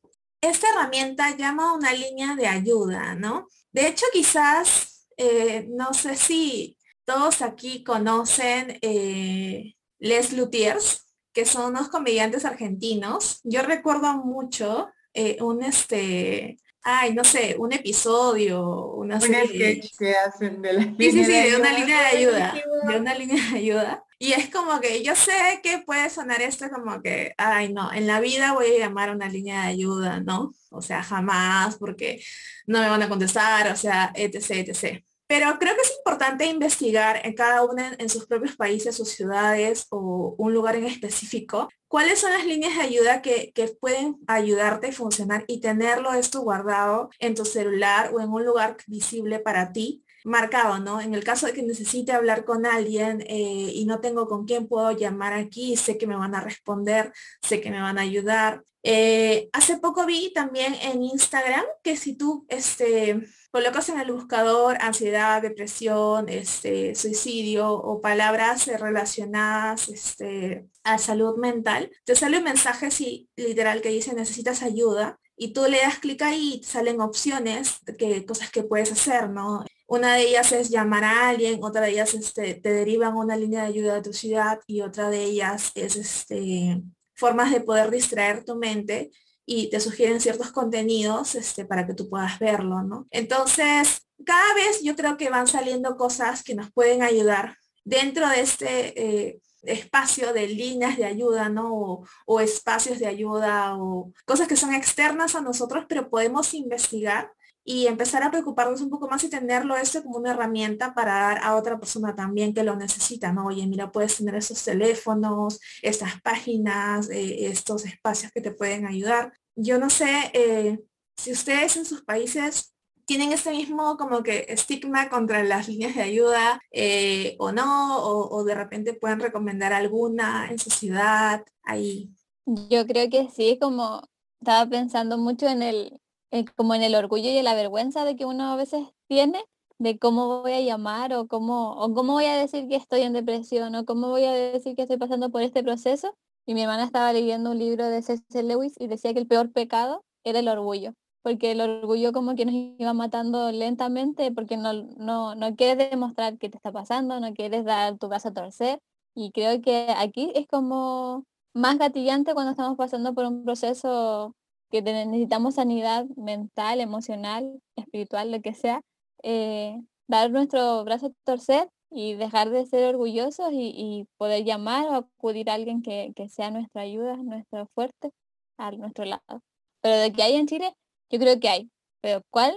esta 0.50 0.70
herramienta 0.70 1.36
llama 1.36 1.70
a 1.70 1.74
una 1.74 1.94
línea 1.94 2.36
de 2.36 2.48
ayuda, 2.48 3.16
¿no? 3.16 3.48
De 3.72 3.88
hecho, 3.88 4.06
quizás, 4.14 5.08
eh, 5.18 5.68
no 5.70 5.94
sé 5.94 6.16
si 6.16 6.78
todos 7.06 7.42
aquí 7.42 7.84
conocen 7.84 8.78
eh, 8.82 9.76
Les 10.00 10.34
Luthiers, 10.34 11.06
que 11.34 11.46
son 11.46 11.72
unos 11.72 11.90
comediantes 11.90 12.46
argentinos. 12.46 13.42
Yo 13.44 13.62
recuerdo 13.62 14.14
mucho 14.24 14.90
eh, 15.14 15.38
un 15.42 15.64
este, 15.64 16.58
ay, 16.86 17.16
no 17.16 17.24
sé, 17.24 17.56
un 17.58 17.74
episodio, 17.74 18.92
una 18.92 19.20
serie. 19.20 19.82
que 19.98 20.16
hacen 20.16 20.62
de 20.62 20.74
la 20.74 20.84
sí, 20.84 20.96
sí, 21.12 21.26
sí, 21.26 21.32
de 21.32 21.58
una 21.58 21.74
línea 21.74 22.00
de 22.00 22.18
ayuda, 22.18 22.54
de 22.88 23.00
una 23.00 23.16
línea 23.16 23.44
de 23.52 23.58
ayuda. 23.58 24.04
Y 24.20 24.34
es 24.34 24.50
como 24.52 24.80
que 24.80 25.04
yo 25.04 25.16
sé 25.16 25.60
que 25.64 25.80
puede 25.80 26.10
sonar 26.12 26.44
esto 26.44 26.70
como 26.70 27.02
que, 27.02 27.34
ay, 27.38 27.74
no, 27.74 27.92
en 27.92 28.06
la 28.06 28.20
vida 28.20 28.54
voy 28.54 28.68
a 28.68 28.80
llamar 28.80 29.10
a 29.10 29.14
una 29.14 29.28
línea 29.28 29.64
de 29.64 29.68
ayuda, 29.70 30.20
¿no? 30.20 30.54
O 30.70 30.82
sea, 30.82 31.02
jamás, 31.02 31.76
porque 31.78 32.24
no 32.68 32.80
me 32.80 32.88
van 32.88 33.02
a 33.02 33.10
contestar, 33.10 33.72
o 33.72 33.76
sea, 33.76 34.12
etc, 34.16 34.70
etc. 34.70 35.04
Pero 35.28 35.58
creo 35.60 35.76
que 35.76 35.82
es 35.82 35.96
importante 35.98 36.46
investigar 36.46 37.26
en 37.26 37.34
cada 37.34 37.64
uno 37.64 37.84
en, 37.98 38.10
sus 38.10 38.28
propios 38.28 38.56
países, 38.56 38.96
sus 38.96 39.10
ciudades 39.10 39.88
o 39.90 40.36
un 40.38 40.54
lugar 40.54 40.76
en 40.76 40.86
específico, 40.86 41.68
cuáles 41.88 42.20
son 42.20 42.32
las 42.32 42.46
líneas 42.46 42.76
de 42.76 42.84
ayuda 42.84 43.22
que, 43.22 43.52
que, 43.56 43.68
pueden 43.68 44.18
ayudarte 44.28 44.88
a 44.88 44.92
funcionar 44.92 45.44
y 45.48 45.62
tenerlo 45.62 46.14
esto 46.14 46.42
guardado 46.42 47.10
en 47.20 47.34
tu 47.34 47.46
celular 47.46 48.12
o 48.14 48.22
en 48.22 48.30
un 48.30 48.46
lugar 48.46 48.78
visible 48.88 49.40
para 49.40 49.72
ti 49.72 50.06
marcado, 50.26 50.80
¿no? 50.80 51.00
En 51.00 51.14
el 51.14 51.24
caso 51.24 51.46
de 51.46 51.54
que 51.54 51.62
necesite 51.62 52.12
hablar 52.12 52.46
con 52.46 52.66
alguien 52.66 53.22
eh, 53.22 53.72
y 53.74 53.86
no 53.86 54.02
tengo 54.02 54.28
con 54.28 54.46
quién 54.46 54.68
puedo 54.68 54.92
llamar 54.92 55.34
aquí, 55.34 55.78
sé 55.78 55.98
que 55.98 56.08
me 56.08 56.16
van 56.16 56.36
a 56.36 56.42
responder, 56.42 57.14
sé 57.42 57.62
que 57.62 57.70
me 57.70 57.80
van 57.80 58.00
a 58.00 58.02
ayudar. 58.02 58.64
Eh, 58.88 59.50
hace 59.52 59.78
poco 59.78 60.06
vi 60.06 60.32
también 60.32 60.76
en 60.76 61.02
Instagram 61.02 61.66
que 61.82 61.98
si 61.98 62.16
tú 62.16 62.46
este, 62.50 63.20
colocas 63.50 63.90
en 63.90 64.00
el 64.00 64.12
buscador 64.12 64.78
ansiedad, 64.80 65.42
depresión, 65.42 66.30
este, 66.30 66.94
suicidio 66.94 67.74
o 67.74 68.00
palabras 68.00 68.68
relacionadas 68.68 69.90
este, 69.90 70.68
a 70.84 71.00
salud 71.00 71.36
mental, 71.38 71.90
te 72.04 72.16
sale 72.16 72.38
un 72.38 72.44
mensaje 72.44 72.92
si 72.92 73.28
literal 73.36 73.82
que 73.82 73.90
dice 73.90 74.14
necesitas 74.14 74.62
ayuda 74.62 75.20
y 75.36 75.52
tú 75.52 75.66
le 75.68 75.80
das 75.80 75.98
clic 75.98 76.22
ahí 76.22 76.60
y 76.62 76.64
salen 76.64 77.02
opciones, 77.02 77.80
que, 77.98 78.24
cosas 78.24 78.52
que 78.52 78.62
puedes 78.62 78.92
hacer, 78.92 79.32
¿no? 79.32 79.66
Una 79.88 80.14
de 80.14 80.28
ellas 80.28 80.52
es 80.52 80.70
llamar 80.70 81.06
a 81.06 81.30
alguien, 81.30 81.64
otra 81.64 81.82
de 81.82 81.90
ellas 81.90 82.14
este, 82.14 82.54
te 82.54 82.72
derivan 82.72 83.16
una 83.16 83.36
línea 83.36 83.64
de 83.64 83.68
ayuda 83.70 83.96
de 83.96 84.04
tu 84.04 84.14
ciudad 84.14 84.60
y 84.68 84.82
otra 84.82 85.10
de 85.10 85.24
ellas 85.24 85.72
es 85.74 85.96
este, 85.96 86.84
formas 87.16 87.52
de 87.52 87.62
poder 87.62 87.92
distraer 87.92 88.44
tu 88.44 88.56
mente 88.56 89.12
y 89.46 89.70
te 89.70 89.80
sugieren 89.80 90.20
ciertos 90.20 90.52
contenidos 90.52 91.36
este, 91.36 91.66
para 91.66 91.86
que 91.86 91.94
tú 91.94 92.10
puedas 92.10 92.40
verlo, 92.40 92.82
¿no? 92.84 93.08
Entonces, 93.12 94.02
cada 94.26 94.54
vez 94.56 94.82
yo 94.84 94.96
creo 94.96 95.18
que 95.18 95.30
van 95.30 95.48
saliendo 95.48 95.98
cosas 95.98 96.44
que 96.44 96.56
nos 96.56 96.72
pueden 96.72 97.04
ayudar 97.04 97.58
dentro 97.84 98.28
de 98.28 98.42
este 98.42 99.02
eh, 99.02 99.40
espacio 99.64 100.34
de 100.34 100.48
líneas 100.48 100.98
de 100.98 101.06
ayuda, 101.06 101.50
¿no? 101.50 101.74
O, 101.74 102.06
o, 102.26 102.40
espacios 102.40 103.00
de 103.00 103.08
ayuda 103.08 103.78
o 103.78 104.12
cosas 104.26 104.48
que 104.48 104.56
son 104.56 104.74
externas 104.74 105.36
a 105.36 105.42
nosotros, 105.42 105.86
pero 105.88 106.10
podemos 106.10 106.54
investigar 106.54 107.32
y 107.68 107.88
empezar 107.88 108.22
a 108.22 108.30
preocuparnos 108.30 108.80
un 108.82 108.92
poco 108.92 109.10
más 109.10 109.24
y 109.24 109.30
tenerlo 109.30 109.76
esto 109.76 110.04
como 110.04 110.20
una 110.20 110.32
herramienta 110.32 110.94
para 110.94 111.14
dar 111.14 111.40
a 111.44 111.56
otra 111.56 111.80
persona 111.80 112.14
también 112.16 112.54
que 112.54 112.64
lo 112.64 112.76
necesita, 112.76 113.34
¿no? 113.34 113.48
Oye, 113.48 113.66
mira, 113.66 113.92
puedes 113.92 114.18
tener 114.18 114.36
estos 114.36 114.64
teléfonos, 114.64 115.60
estas 115.82 116.22
páginas, 116.22 117.10
eh, 117.10 117.48
estos 117.48 117.86
espacios 117.86 118.32
que 118.32 118.42
te 118.42 118.52
pueden 118.52 118.86
ayudar. 118.86 119.34
Yo 119.56 119.80
no 119.80 119.90
sé 119.90 120.30
eh, 120.34 120.80
si 121.18 121.32
ustedes 121.32 121.76
en 121.76 121.86
sus 121.86 122.04
países 122.04 122.76
tienen 123.06 123.32
este 123.32 123.50
mismo 123.50 123.98
como 123.98 124.22
que 124.22 124.46
estigma 124.50 125.10
contra 125.10 125.44
las 125.44 125.68
líneas 125.68 125.96
de 125.96 126.04
ayuda 126.04 126.62
eh, 126.72 127.36
o 127.40 127.52
no, 127.52 127.98
o, 127.98 128.30
o 128.30 128.44
de 128.44 128.54
repente 128.54 128.94
pueden 128.94 129.20
recomendar 129.20 129.74
alguna 129.74 130.48
en 130.52 130.60
su 130.60 130.70
ciudad 130.70 131.44
ahí. 131.64 132.12
Yo 132.46 132.86
creo 132.86 133.10
que 133.10 133.28
sí, 133.36 133.58
como 133.60 134.08
estaba 134.40 134.70
pensando 134.70 135.18
mucho 135.18 135.48
en 135.48 135.64
el, 135.64 136.00
eh, 136.36 136.44
como 136.58 136.76
en 136.76 136.84
el 136.84 136.96
orgullo 136.96 137.30
y 137.30 137.38
en 137.38 137.46
la 137.46 137.54
vergüenza 137.54 138.04
de 138.04 138.18
que 138.18 138.26
uno 138.26 138.52
a 138.52 138.58
veces 138.58 138.86
tiene 139.08 139.42
de 139.80 139.98
cómo 139.98 140.42
voy 140.42 140.52
a 140.52 140.60
llamar 140.60 141.14
o 141.14 141.28
cómo, 141.28 141.72
o 141.74 141.94
cómo 141.94 142.12
voy 142.14 142.26
a 142.26 142.36
decir 142.36 142.68
que 142.68 142.76
estoy 142.76 143.04
en 143.04 143.14
depresión 143.14 143.74
o 143.76 143.86
cómo 143.86 144.10
voy 144.10 144.26
a 144.26 144.34
decir 144.34 144.76
que 144.76 144.82
estoy 144.82 144.98
pasando 144.98 145.30
por 145.30 145.44
este 145.44 145.64
proceso. 145.64 146.14
Y 146.46 146.54
mi 146.54 146.62
hermana 146.64 146.84
estaba 146.84 147.14
leyendo 147.14 147.52
un 147.52 147.60
libro 147.60 147.86
de 147.88 148.02
C.C. 148.02 148.44
Lewis 148.44 148.74
y 148.80 148.88
decía 148.88 149.14
que 149.14 149.20
el 149.20 149.28
peor 149.28 149.54
pecado 149.54 150.04
era 150.26 150.40
el 150.40 150.50
orgullo, 150.50 150.94
porque 151.24 151.52
el 151.52 151.62
orgullo 151.62 152.12
como 152.12 152.36
que 152.36 152.46
nos 152.46 152.54
iba 152.54 152.92
matando 152.94 153.52
lentamente 153.54 154.30
porque 154.34 154.58
no, 154.58 154.74
no, 154.74 155.36
no 155.36 155.56
quieres 155.56 155.90
demostrar 155.90 156.38
qué 156.38 156.50
te 156.50 156.58
está 156.58 156.74
pasando, 156.74 157.22
no 157.22 157.34
quieres 157.34 157.64
dar 157.64 157.98
tu 157.98 158.10
brazo 158.10 158.30
a 158.30 158.34
torcer. 158.34 158.80
Y 159.16 159.32
creo 159.32 159.62
que 159.62 159.88
aquí 159.98 160.34
es 160.36 160.48
como 160.48 161.24
más 161.54 161.78
gatillante 161.78 162.34
cuando 162.34 162.52
estamos 162.52 162.76
pasando 162.78 163.14
por 163.14 163.26
un 163.26 163.46
proceso 163.46 164.36
que 164.72 164.82
necesitamos 164.82 165.56
sanidad 165.56 166.06
mental, 166.16 166.82
emocional, 166.82 167.62
espiritual, 167.76 168.32
lo 168.32 168.42
que 168.42 168.54
sea, 168.54 168.82
eh, 169.24 169.82
dar 170.08 170.32
nuestro 170.32 170.84
brazo 170.84 171.08
a 171.08 171.12
torcer 171.24 171.70
y 171.92 172.16
dejar 172.16 172.50
de 172.50 172.66
ser 172.66 172.86
orgullosos 172.86 173.50
y, 173.52 174.08
poder 174.18 174.44
llamar 174.44 174.86
o 174.88 174.94
acudir 174.96 175.50
a 175.50 175.54
alguien 175.54 175.82
que, 175.82 176.14
sea 176.30 176.52
nuestra 176.52 176.82
ayuda, 176.82 177.18
nuestro 177.18 177.68
fuerte, 177.74 178.12
a 178.58 178.72
nuestro 178.72 179.06
lado. 179.06 179.42
Pero 179.82 179.98
de 179.98 180.12
que 180.12 180.24
hay 180.24 180.36
en 180.36 180.48
Chile, 180.48 180.74
yo 181.10 181.20
creo 181.20 181.40
que 181.40 181.50
hay. 181.50 181.70
Pero 182.02 182.22
¿cuál? 182.32 182.54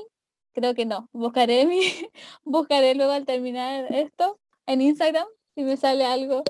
Creo 0.55 0.75
que 0.75 0.87
no. 0.87 1.09
Buscaré 1.12 1.67
mi, 1.67 1.81
buscaré 2.45 2.95
luego 2.95 3.12
al 3.12 3.27
terminar 3.27 3.93
esto 3.95 4.38
en 4.67 4.83
Instagram 4.83 5.27
si 5.55 5.62
me 5.62 5.77
sale 5.77 6.05
algo 6.05 6.43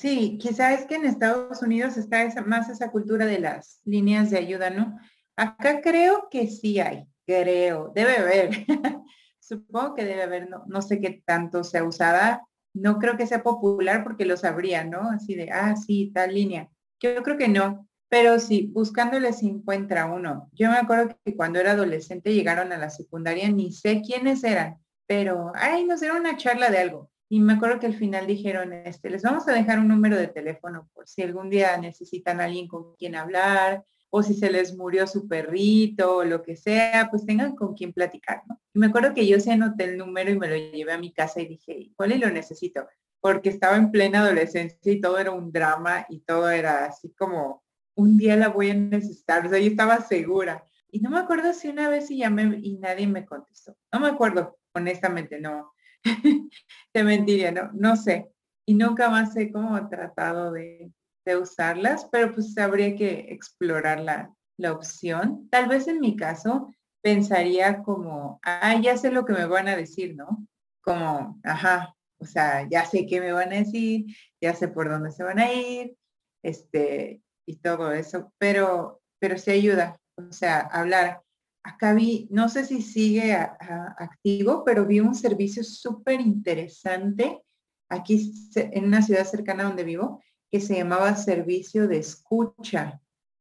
Sí, 0.00 0.38
quizá 0.38 0.72
es 0.72 0.86
que 0.86 0.94
en 0.94 1.04
Estados 1.04 1.60
Unidos 1.60 1.98
está 1.98 2.26
más 2.46 2.70
esa 2.70 2.90
cultura 2.90 3.26
de 3.26 3.38
las 3.38 3.82
líneas 3.84 4.30
de 4.30 4.38
ayuda, 4.38 4.70
¿no? 4.70 4.98
Acá 5.36 5.82
creo 5.82 6.28
que 6.30 6.46
sí 6.46 6.80
hay, 6.80 7.06
creo, 7.26 7.92
debe 7.94 8.16
haber. 8.16 8.48
Supongo 9.40 9.94
que 9.94 10.06
debe 10.06 10.22
haber, 10.22 10.48
no, 10.48 10.64
no 10.68 10.80
sé 10.80 11.02
qué 11.02 11.22
tanto 11.26 11.64
sea 11.64 11.84
usada. 11.84 12.48
No 12.72 12.98
creo 12.98 13.18
que 13.18 13.26
sea 13.26 13.42
popular 13.42 14.02
porque 14.02 14.24
lo 14.24 14.38
sabría, 14.38 14.84
¿no? 14.84 15.10
Así 15.10 15.34
de, 15.34 15.50
ah, 15.50 15.76
sí, 15.76 16.10
tal 16.14 16.32
línea. 16.32 16.70
Yo 16.98 17.22
creo 17.22 17.36
que 17.36 17.48
no, 17.48 17.86
pero 18.08 18.38
sí, 18.38 18.70
buscándole 18.72 19.34
se 19.34 19.44
encuentra 19.48 20.06
uno. 20.06 20.48
Yo 20.54 20.70
me 20.70 20.78
acuerdo 20.78 21.14
que 21.22 21.36
cuando 21.36 21.58
era 21.58 21.72
adolescente 21.72 22.32
llegaron 22.32 22.72
a 22.72 22.78
la 22.78 22.88
secundaria, 22.88 23.50
ni 23.50 23.70
sé 23.70 24.00
quiénes 24.00 24.44
eran, 24.44 24.78
pero, 25.06 25.52
ay, 25.56 25.84
nos 25.84 26.00
dieron 26.00 26.20
una 26.20 26.38
charla 26.38 26.70
de 26.70 26.78
algo. 26.78 27.09
Y 27.32 27.38
me 27.38 27.52
acuerdo 27.52 27.78
que 27.78 27.86
al 27.86 27.94
final 27.94 28.26
dijeron, 28.26 28.72
este, 28.72 29.08
les 29.08 29.22
vamos 29.22 29.46
a 29.46 29.52
dejar 29.52 29.78
un 29.78 29.86
número 29.86 30.16
de 30.16 30.26
teléfono 30.26 30.90
por 30.92 31.06
si 31.06 31.22
algún 31.22 31.48
día 31.48 31.76
necesitan 31.76 32.40
a 32.40 32.44
alguien 32.46 32.66
con 32.66 32.96
quien 32.96 33.14
hablar, 33.14 33.84
o 34.10 34.24
si 34.24 34.34
se 34.34 34.50
les 34.50 34.76
murió 34.76 35.06
su 35.06 35.28
perrito 35.28 36.16
o 36.16 36.24
lo 36.24 36.42
que 36.42 36.56
sea, 36.56 37.06
pues 37.08 37.24
tengan 37.24 37.54
con 37.54 37.74
quien 37.74 37.92
platicar. 37.92 38.42
Y 38.74 38.80
me 38.80 38.86
acuerdo 38.86 39.14
que 39.14 39.28
yo 39.28 39.38
se 39.38 39.52
anoté 39.52 39.84
el 39.84 39.96
número 39.96 40.32
y 40.32 40.38
me 40.40 40.48
lo 40.48 40.56
llevé 40.56 40.92
a 40.92 40.98
mi 40.98 41.12
casa 41.12 41.40
y 41.40 41.46
dije, 41.46 41.92
¿cuál 41.94 42.10
es 42.10 42.18
lo 42.18 42.28
necesito? 42.30 42.88
Porque 43.20 43.48
estaba 43.48 43.76
en 43.76 43.92
plena 43.92 44.22
adolescencia 44.22 44.92
y 44.92 45.00
todo 45.00 45.16
era 45.18 45.30
un 45.30 45.52
drama 45.52 46.06
y 46.08 46.22
todo 46.22 46.50
era 46.50 46.86
así 46.86 47.14
como, 47.16 47.62
un 47.94 48.16
día 48.18 48.34
la 48.36 48.48
voy 48.48 48.70
a 48.70 48.74
necesitar, 48.74 49.46
o 49.46 49.50
sea, 49.50 49.60
yo 49.60 49.68
estaba 49.70 50.00
segura. 50.00 50.64
Y 50.90 50.98
no 50.98 51.10
me 51.10 51.20
acuerdo 51.20 51.52
si 51.52 51.68
una 51.68 51.88
vez 51.88 52.08
sí 52.08 52.16
llamé 52.16 52.58
y 52.60 52.76
nadie 52.78 53.06
me 53.06 53.24
contestó. 53.24 53.76
No 53.92 54.00
me 54.00 54.08
acuerdo, 54.08 54.58
honestamente, 54.74 55.38
no. 55.40 55.72
Te 56.92 57.04
mentiría, 57.04 57.52
no, 57.52 57.70
no 57.72 57.96
sé. 57.96 58.30
Y 58.66 58.74
nunca 58.74 59.08
más 59.08 59.36
he 59.36 59.50
como 59.50 59.88
tratado 59.88 60.52
de, 60.52 60.92
de 61.24 61.36
usarlas, 61.36 62.06
pero 62.10 62.34
pues 62.34 62.56
habría 62.58 62.94
que 62.96 63.26
explorar 63.30 64.00
la, 64.00 64.32
la 64.58 64.72
opción. 64.72 65.48
Tal 65.50 65.68
vez 65.68 65.88
en 65.88 66.00
mi 66.00 66.16
caso 66.16 66.72
pensaría 67.02 67.82
como, 67.82 68.40
ah, 68.44 68.78
ya 68.80 68.96
sé 68.96 69.10
lo 69.10 69.24
que 69.24 69.32
me 69.32 69.46
van 69.46 69.68
a 69.68 69.76
decir, 69.76 70.14
¿no? 70.16 70.46
Como, 70.82 71.40
ajá, 71.44 71.94
o 72.18 72.26
sea, 72.26 72.68
ya 72.68 72.84
sé 72.84 73.06
qué 73.06 73.20
me 73.20 73.32
van 73.32 73.52
a 73.52 73.56
decir, 73.56 74.06
ya 74.40 74.54
sé 74.54 74.68
por 74.68 74.88
dónde 74.88 75.10
se 75.10 75.22
van 75.22 75.38
a 75.38 75.52
ir, 75.52 75.96
este, 76.42 77.22
y 77.46 77.56
todo 77.56 77.92
eso, 77.92 78.32
pero, 78.38 79.00
pero 79.18 79.38
sí 79.38 79.50
ayuda, 79.50 79.96
o 80.16 80.32
sea, 80.32 80.60
hablar. 80.60 81.22
Acá 81.62 81.92
vi, 81.92 82.26
no 82.30 82.48
sé 82.48 82.64
si 82.64 82.80
sigue 82.80 83.34
activo, 83.34 84.64
pero 84.64 84.86
vi 84.86 85.00
un 85.00 85.14
servicio 85.14 85.62
súper 85.62 86.20
interesante 86.20 87.42
aquí 87.90 88.32
en 88.54 88.84
una 88.84 89.02
ciudad 89.02 89.26
cercana 89.26 89.64
donde 89.64 89.84
vivo, 89.84 90.22
que 90.50 90.60
se 90.60 90.76
llamaba 90.76 91.14
Servicio 91.16 91.86
de 91.86 91.98
Escucha. 91.98 93.00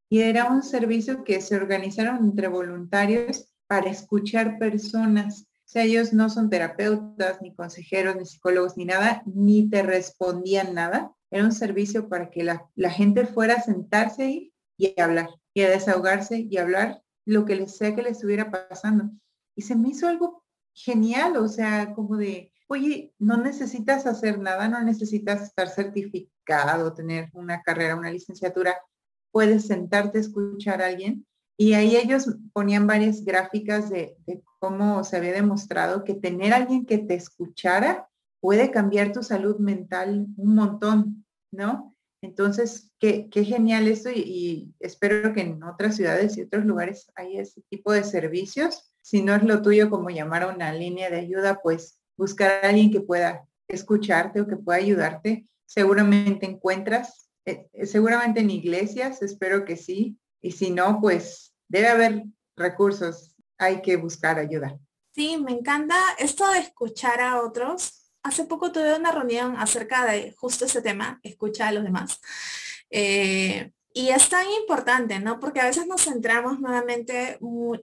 Y 0.10 0.22
era 0.22 0.46
un 0.46 0.64
servicio 0.64 1.24
que 1.24 1.40
se 1.40 1.56
organizaron 1.56 2.18
entre 2.18 2.48
voluntarios 2.48 3.54
para 3.68 3.90
escuchar 3.90 4.58
personas. 4.58 5.44
O 5.44 5.72
sea, 5.72 5.84
ellos 5.84 6.14
no 6.14 6.30
son 6.30 6.50
terapeutas, 6.50 7.42
ni 7.42 7.54
consejeros, 7.54 8.16
ni 8.16 8.26
psicólogos, 8.26 8.76
ni 8.76 8.86
nada, 8.86 9.22
ni 9.26 9.70
te 9.70 9.84
respondían 9.84 10.74
nada. 10.74 11.14
Era 11.32 11.46
un 11.46 11.52
servicio 11.52 12.10
para 12.10 12.32
que 12.32 12.44
la, 12.44 12.90
gente 12.90 13.28
fuera 13.28 13.56
a 13.56 13.62
sentarse 13.62 14.24
ahí 14.24 14.54
y 14.78 15.00
hablar, 15.00 15.30
y 15.54 15.62
a 15.62 15.70
desahogarse 15.70 16.48
y 16.50 16.58
hablar 16.58 17.04
lo 17.30 17.46
que 17.46 17.56
les 17.56 17.78
sea 17.78 17.96
que 17.96 18.02
les 18.02 18.14
estuviera 18.14 18.50
pasando. 18.50 19.12
Y 19.56 19.62
se 19.62 19.76
me 19.76 19.90
hizo 19.90 20.08
algo 20.08 20.44
genial, 20.74 21.38
o 21.38 21.48
sea, 21.48 21.94
como 21.94 22.18
de, 22.18 22.52
oye, 22.68 23.14
no 23.20 23.38
necesitas 23.38 24.08
hacer 24.08 24.40
nada, 24.40 24.68
no 24.68 24.82
necesitas 24.82 25.44
estar 25.44 25.70
certificado, 25.70 26.94
tener 26.94 27.30
una 27.34 27.62
carrera, 27.62 27.96
una 27.96 28.12
licenciatura, 28.12 28.76
puedes 29.32 29.68
sentarte 29.68 30.18
a 30.18 30.22
escuchar 30.22 30.82
a 30.82 30.88
alguien. 30.88 31.28
Y 31.56 31.74
ahí 31.74 31.98
ellos 31.98 32.36
ponían 32.52 32.88
varias 32.88 33.24
gráficas 33.24 33.92
de, 33.92 34.18
cómo 34.58 35.04
se 35.04 35.18
había 35.18 35.34
demostrado 35.34 36.04
que 36.04 36.16
tener 36.16 36.54
a 36.54 36.58
alguien 36.58 36.86
que 36.86 36.98
te 36.98 37.14
escuchara 37.14 38.10
puede 38.42 38.72
cambiar 38.72 39.12
tu 39.12 39.22
salud 39.22 39.58
mental 39.60 40.26
un 40.36 40.56
montón, 40.56 41.26
¿no? 41.52 41.96
Entonces, 42.22 42.92
qué, 43.00 43.30
genial 43.32 43.88
esto 43.88 44.10
y, 44.10 44.20
y, 44.20 44.76
espero 44.80 45.34
que 45.34 45.42
en 45.42 45.64
otras 45.64 45.96
ciudades 45.96 46.38
y 46.38 46.42
otros 46.42 46.66
lugares 46.66 47.10
haya 47.16 47.42
ese 47.42 47.62
tipo 47.70 47.94
de 47.94 48.04
servicios. 48.04 48.92
Si 49.02 49.22
no 49.22 49.36
es 49.36 49.44
lo 49.44 49.62
tuyo 49.62 49.90
como 49.90 50.10
llamar 50.10 50.44
a 50.44 50.48
una 50.48 50.74
línea 50.74 51.10
de 51.10 51.20
ayuda, 51.20 51.62
pues 51.62 52.00
buscar 52.18 52.66
a 52.66 52.70
alguien 52.70 52.92
que 52.92 53.02
pueda 53.02 53.48
escucharte 53.70 54.42
o 54.42 54.48
que 54.48 54.58
pueda 54.58 54.80
ayudarte. 54.80 55.48
Seguramente 55.66 56.46
encuentras, 56.46 57.30
eh, 57.46 57.70
eh, 57.74 57.86
seguramente 57.86 58.42
en 58.42 58.50
iglesias, 58.50 59.22
espero 59.22 59.64
que 59.64 59.78
sí. 59.78 60.18
Y 60.42 60.52
si 60.52 60.72
no, 60.72 61.00
pues 61.00 61.54
debe 61.68 61.88
haber 61.88 62.24
recursos. 62.58 63.36
Hay 63.58 63.82
que 63.82 63.98
buscar 63.98 64.40
ayuda. 64.40 64.78
Sí, 65.14 65.38
me 65.38 65.52
encanta 65.52 65.96
esto 66.18 66.50
de 66.50 66.60
escuchar 66.60 67.22
a 67.22 67.42
otros. 67.42 67.99
Hace 68.24 68.46
poco 68.46 68.72
tuve 68.72 68.96
una 68.96 69.12
reunión 69.12 69.56
acerca 69.58 70.06
de 70.06 70.34
justo 70.38 70.66
ese 70.66 70.82
tema, 70.82 71.20
escucha 71.24 71.68
a 71.68 71.72
los 71.72 71.84
demás. 71.84 72.20
Eh, 72.90 73.72
y 73.94 74.10
es 74.10 74.30
tan 74.30 74.46
importante, 74.62 75.20
¿no? 75.20 75.40
Porque 75.40 75.62
a 75.62 75.66
veces 75.66 75.88
nos 75.88 76.04
centramos 76.04 76.60
nuevamente 76.60 77.38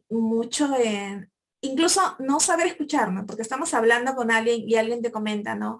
mucho 0.09 0.75
en, 0.77 1.31
incluso 1.61 2.16
no 2.18 2.40
saber 2.40 2.68
escuchar, 2.68 3.12
¿no? 3.12 3.27
Porque 3.27 3.42
estamos 3.42 3.75
hablando 3.75 4.14
con 4.14 4.31
alguien 4.31 4.68
y 4.68 4.77
alguien 4.77 5.03
te 5.03 5.11
comenta, 5.11 5.55
¿no? 5.55 5.79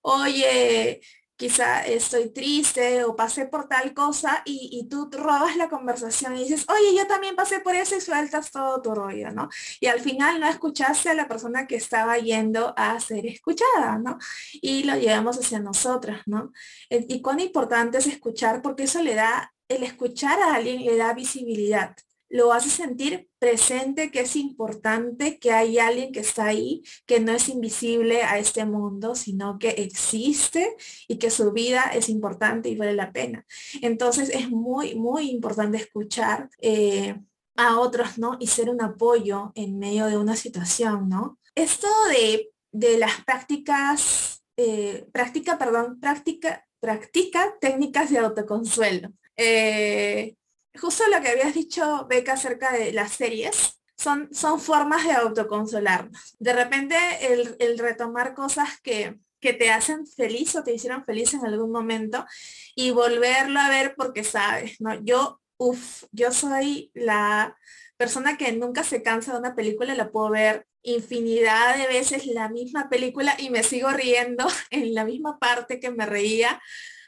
Oye, 0.00 1.00
quizá 1.38 1.86
estoy 1.86 2.30
triste 2.30 3.04
o 3.04 3.14
pasé 3.16 3.46
por 3.46 3.68
tal 3.68 3.94
cosa 3.94 4.42
y, 4.44 4.86
tú 4.90 5.08
robas 5.12 5.56
la 5.56 5.68
conversación 5.68 6.36
y 6.36 6.40
dices, 6.44 6.66
oye, 6.68 6.96
yo 6.96 7.06
también 7.06 7.36
pasé 7.36 7.60
por 7.60 7.76
eso 7.76 7.96
y 7.96 8.00
sueltas 8.00 8.50
todo 8.50 8.82
tu 8.82 8.94
rollo, 8.94 9.30
¿no? 9.30 9.48
Y 9.80 9.86
al 9.86 10.00
final 10.00 10.40
no 10.40 10.48
escuchaste 10.48 11.10
a 11.10 11.14
la 11.14 11.28
persona 11.28 11.66
que 11.66 11.76
estaba 11.76 12.18
yendo 12.18 12.74
a 12.76 12.98
ser 13.00 13.26
escuchada, 13.26 13.98
¿no? 13.98 14.18
Y 14.52 14.82
lo 14.84 14.96
llevamos 14.96 15.38
hacia 15.38 15.60
nosotras, 15.60 16.22
¿no? 16.26 16.52
Y 16.90 17.22
cuán 17.22 17.40
importante 17.40 17.98
es 17.98 18.08
escuchar 18.08 18.60
porque 18.60 18.84
eso 18.84 19.02
le 19.02 19.14
da, 19.14 19.54
el 19.68 19.84
escuchar 19.84 20.40
a 20.40 20.54
alguien 20.56 20.84
le 20.84 20.96
da 20.96 21.14
visibilidad 21.14 21.94
lo 22.28 22.52
hace 22.52 22.68
sentir 22.68 23.28
presente, 23.38 24.10
que 24.10 24.20
es 24.20 24.36
importante, 24.36 25.38
que 25.38 25.52
hay 25.52 25.78
alguien 25.78 26.12
que 26.12 26.20
está 26.20 26.46
ahí, 26.46 26.82
que 27.06 27.20
no 27.20 27.32
es 27.32 27.48
invisible 27.48 28.22
a 28.22 28.38
este 28.38 28.64
mundo, 28.64 29.14
sino 29.14 29.58
que 29.58 29.70
existe 29.70 30.76
y 31.06 31.16
que 31.16 31.30
su 31.30 31.52
vida 31.52 31.90
es 31.94 32.08
importante 32.08 32.68
y 32.68 32.76
vale 32.76 32.94
la 32.94 33.12
pena. 33.12 33.46
Entonces 33.80 34.30
es 34.30 34.50
muy, 34.50 34.94
muy 34.94 35.30
importante 35.30 35.78
escuchar 35.78 36.50
eh, 36.60 37.16
a 37.56 37.78
otros, 37.80 38.18
¿no? 38.18 38.36
Y 38.38 38.46
ser 38.46 38.70
un 38.70 38.82
apoyo 38.82 39.52
en 39.54 39.78
medio 39.78 40.06
de 40.06 40.16
una 40.16 40.36
situación, 40.36 41.08
¿no? 41.08 41.38
Esto 41.54 41.88
de, 42.10 42.50
de 42.72 42.98
las 42.98 43.24
prácticas, 43.24 44.44
eh, 44.56 45.06
práctica, 45.12 45.58
perdón, 45.58 45.98
práctica, 45.98 46.64
practica 46.80 47.56
técnicas 47.60 48.10
de 48.10 48.18
autoconsuelo. 48.18 49.10
Eh, 49.36 50.36
justo 50.80 51.04
lo 51.08 51.20
que 51.20 51.28
habías 51.28 51.54
dicho, 51.54 52.06
Beca, 52.08 52.34
acerca 52.34 52.72
de 52.72 52.92
las 52.92 53.12
series, 53.12 53.80
son, 53.96 54.28
son 54.32 54.60
formas 54.60 55.04
de 55.04 55.12
autoconsolarnos. 55.12 56.36
De 56.38 56.52
repente, 56.52 56.96
el, 57.32 57.78
retomar 57.78 58.34
cosas 58.34 58.80
que, 58.82 59.18
que 59.40 59.52
te 59.52 59.70
hacen 59.70 60.06
feliz 60.06 60.54
o 60.56 60.62
te 60.62 60.72
hicieron 60.72 61.04
feliz 61.04 61.34
en 61.34 61.44
algún 61.44 61.72
momento 61.72 62.24
y 62.74 62.90
volverlo 62.90 63.60
a 63.60 63.68
ver 63.68 63.94
porque 63.96 64.24
sabes, 64.24 64.80
¿no? 64.80 64.94
Yo, 65.04 65.40
uff, 65.56 66.04
yo 66.12 66.32
soy 66.32 66.90
la 66.94 67.56
persona 67.96 68.36
que 68.36 68.52
nunca 68.52 68.84
se 68.84 69.02
cansa 69.02 69.32
de 69.32 69.38
una 69.40 69.56
película, 69.56 69.94
la 69.94 70.10
puedo 70.10 70.30
ver 70.30 70.66
infinidad 70.82 71.76
de 71.76 71.86
veces 71.88 72.26
la 72.26 72.48
misma 72.48 72.88
película 72.88 73.34
y 73.38 73.50
me 73.50 73.62
sigo 73.62 73.90
riendo 73.90 74.46
en 74.70 74.94
la 74.94 75.04
misma 75.04 75.38
parte 75.38 75.80
que 75.80 75.90
me 75.90 76.06
reía. 76.06 76.60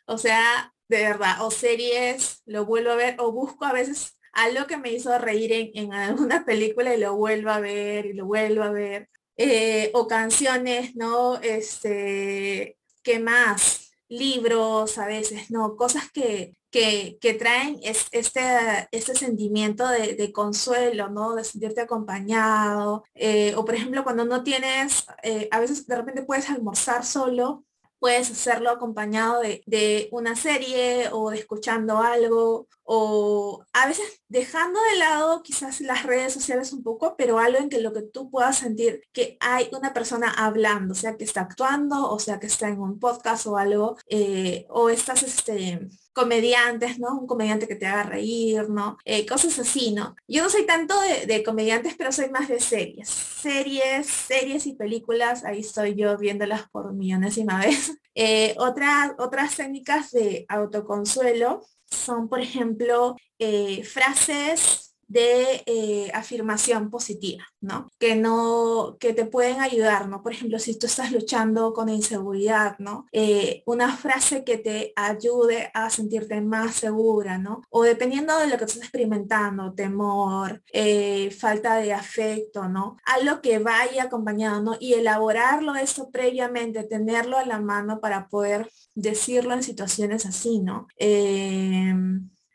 O 0.06 0.18
sea, 0.18 0.74
de 0.90 1.04
verdad, 1.04 1.36
o 1.46 1.50
series, 1.52 2.42
lo 2.46 2.66
vuelvo 2.66 2.90
a 2.90 2.96
ver, 2.96 3.16
o 3.20 3.30
busco 3.30 3.64
a 3.64 3.72
veces 3.72 4.18
algo 4.32 4.66
que 4.66 4.76
me 4.76 4.92
hizo 4.92 5.16
reír 5.18 5.52
en, 5.52 5.70
en 5.74 5.92
alguna 5.94 6.44
película 6.46 6.94
y 6.94 7.00
lo 7.00 7.14
vuelvo 7.16 7.50
a 7.50 7.60
ver 7.60 8.06
y 8.06 8.12
lo 8.12 8.26
vuelvo 8.26 8.64
a 8.64 8.70
ver. 8.72 9.08
Eh, 9.36 9.90
o 9.94 10.06
canciones, 10.06 10.96
¿no? 10.96 11.36
Este, 11.40 12.76
¿qué 13.02 13.20
más? 13.20 13.92
Libros 14.08 14.98
a 14.98 15.06
veces, 15.06 15.50
¿no? 15.50 15.76
Cosas 15.76 16.10
que, 16.12 16.52
que, 16.70 17.18
que 17.20 17.34
traen 17.34 17.78
es, 17.82 18.06
este, 18.10 18.42
este 18.90 19.14
sentimiento 19.14 19.88
de, 19.88 20.14
de, 20.16 20.32
consuelo, 20.32 21.08
¿no? 21.08 21.36
De 21.36 21.44
sentirte 21.44 21.80
acompañado. 21.82 23.04
Eh, 23.14 23.54
o 23.56 23.64
por 23.64 23.76
ejemplo, 23.76 24.02
cuando 24.02 24.24
no 24.24 24.42
tienes, 24.42 25.06
eh, 25.22 25.48
a 25.52 25.60
veces 25.60 25.86
de 25.86 25.96
repente 25.96 26.22
puedes 26.22 26.50
almorzar 26.50 27.06
solo 27.06 27.64
Puedes 28.00 28.30
hacerlo 28.30 28.70
acompañado 28.70 29.40
de, 29.40 29.62
de, 29.66 30.08
una 30.10 30.34
serie 30.34 31.08
o 31.12 31.30
de 31.30 31.38
escuchando 31.38 31.98
algo 31.98 32.66
o 32.82 33.64
a 33.72 33.86
veces 33.86 34.20
dejando 34.28 34.80
de 34.90 34.98
lado 34.98 35.42
quizás 35.44 35.80
las 35.80 36.02
redes 36.02 36.32
sociales 36.32 36.72
un 36.72 36.82
poco, 36.82 37.14
pero 37.16 37.38
algo 37.38 37.58
en 37.58 37.68
que 37.68 37.80
lo 37.80 37.92
que 37.92 38.02
tú 38.02 38.30
puedas 38.30 38.58
sentir 38.58 39.02
que 39.12 39.36
hay 39.38 39.68
una 39.72 39.92
persona 39.92 40.28
hablando, 40.30 40.94
sea 40.96 41.16
que 41.16 41.22
está 41.24 41.42
actuando 41.42 42.10
o 42.10 42.18
sea 42.18 42.40
que 42.40 42.48
está 42.48 42.68
en 42.68 42.80
un 42.80 42.98
podcast 42.98 43.46
o 43.46 43.56
algo, 43.56 43.96
eh, 44.08 44.66
o 44.70 44.90
estás 44.90 45.22
este, 45.22 45.88
comediantes, 46.12 46.98
¿no? 46.98 47.18
Un 47.18 47.26
comediante 47.26 47.68
que 47.68 47.76
te 47.76 47.86
haga 47.86 48.04
reír, 48.04 48.68
¿no? 48.68 48.98
Eh, 49.04 49.26
cosas 49.26 49.58
así, 49.58 49.92
¿no? 49.92 50.16
Yo 50.28 50.42
no 50.42 50.50
soy 50.50 50.66
tanto 50.66 50.94
de, 51.26 51.42
comediantes, 51.42 51.94
pero 51.96 52.12
soy 52.12 52.30
más 52.30 52.48
de 52.48 52.60
series. 52.60 53.08
Series, 53.08 54.06
series 54.06 54.66
y 54.66 54.74
películas, 54.74 55.44
ahí 55.44 55.60
estoy 55.60 55.94
yo 55.94 56.16
viéndolas 56.18 56.68
por 56.70 56.92
millonésima 56.92 57.58
vez. 57.60 57.92
Eh, 58.16 58.56
otras 58.58 59.56
técnicas 59.56 60.10
de 60.10 60.44
autoconsuelo 60.48 61.64
son, 61.86 62.28
por 62.28 62.40
ejemplo, 62.40 63.16
eh, 63.38 63.84
frases 63.84 64.89
de 65.10 65.64
eh, 65.66 66.08
afirmación 66.14 66.88
positiva, 66.88 67.44
¿no? 67.60 67.90
Que 67.98 68.14
no, 68.14 68.96
que 69.00 69.12
te 69.12 69.26
pueden 69.26 69.60
ayudar, 69.60 70.08
¿no? 70.08 70.22
Por 70.22 70.32
ejemplo, 70.32 70.60
si 70.60 70.78
tú 70.78 70.86
estás 70.86 71.10
luchando 71.10 71.72
con 71.74 71.88
inseguridad, 71.88 72.78
¿no? 72.78 73.06
Eh, 73.10 73.64
una 73.66 73.96
frase 73.96 74.44
que 74.44 74.56
te 74.56 74.92
ayude 74.94 75.68
a 75.74 75.90
sentirte 75.90 76.40
más 76.40 76.76
segura, 76.76 77.38
¿no? 77.38 77.62
O 77.70 77.82
dependiendo 77.82 78.38
de 78.38 78.46
lo 78.46 78.56
que 78.56 78.66
estás 78.66 78.82
experimentando, 78.82 79.74
temor, 79.74 80.62
eh, 80.72 81.32
falta 81.32 81.78
de 81.78 81.92
afecto, 81.92 82.68
¿no? 82.68 82.96
Algo 83.04 83.40
que 83.40 83.58
vaya 83.58 84.04
acompañado, 84.04 84.62
¿no? 84.62 84.76
Y 84.78 84.94
elaborarlo 84.94 85.74
eso 85.74 86.10
previamente, 86.12 86.84
tenerlo 86.84 87.36
a 87.36 87.44
la 87.44 87.58
mano 87.60 87.98
para 88.00 88.28
poder 88.28 88.70
decirlo 88.94 89.54
en 89.54 89.64
situaciones 89.64 90.24
así, 90.24 90.60
¿no? 90.60 90.86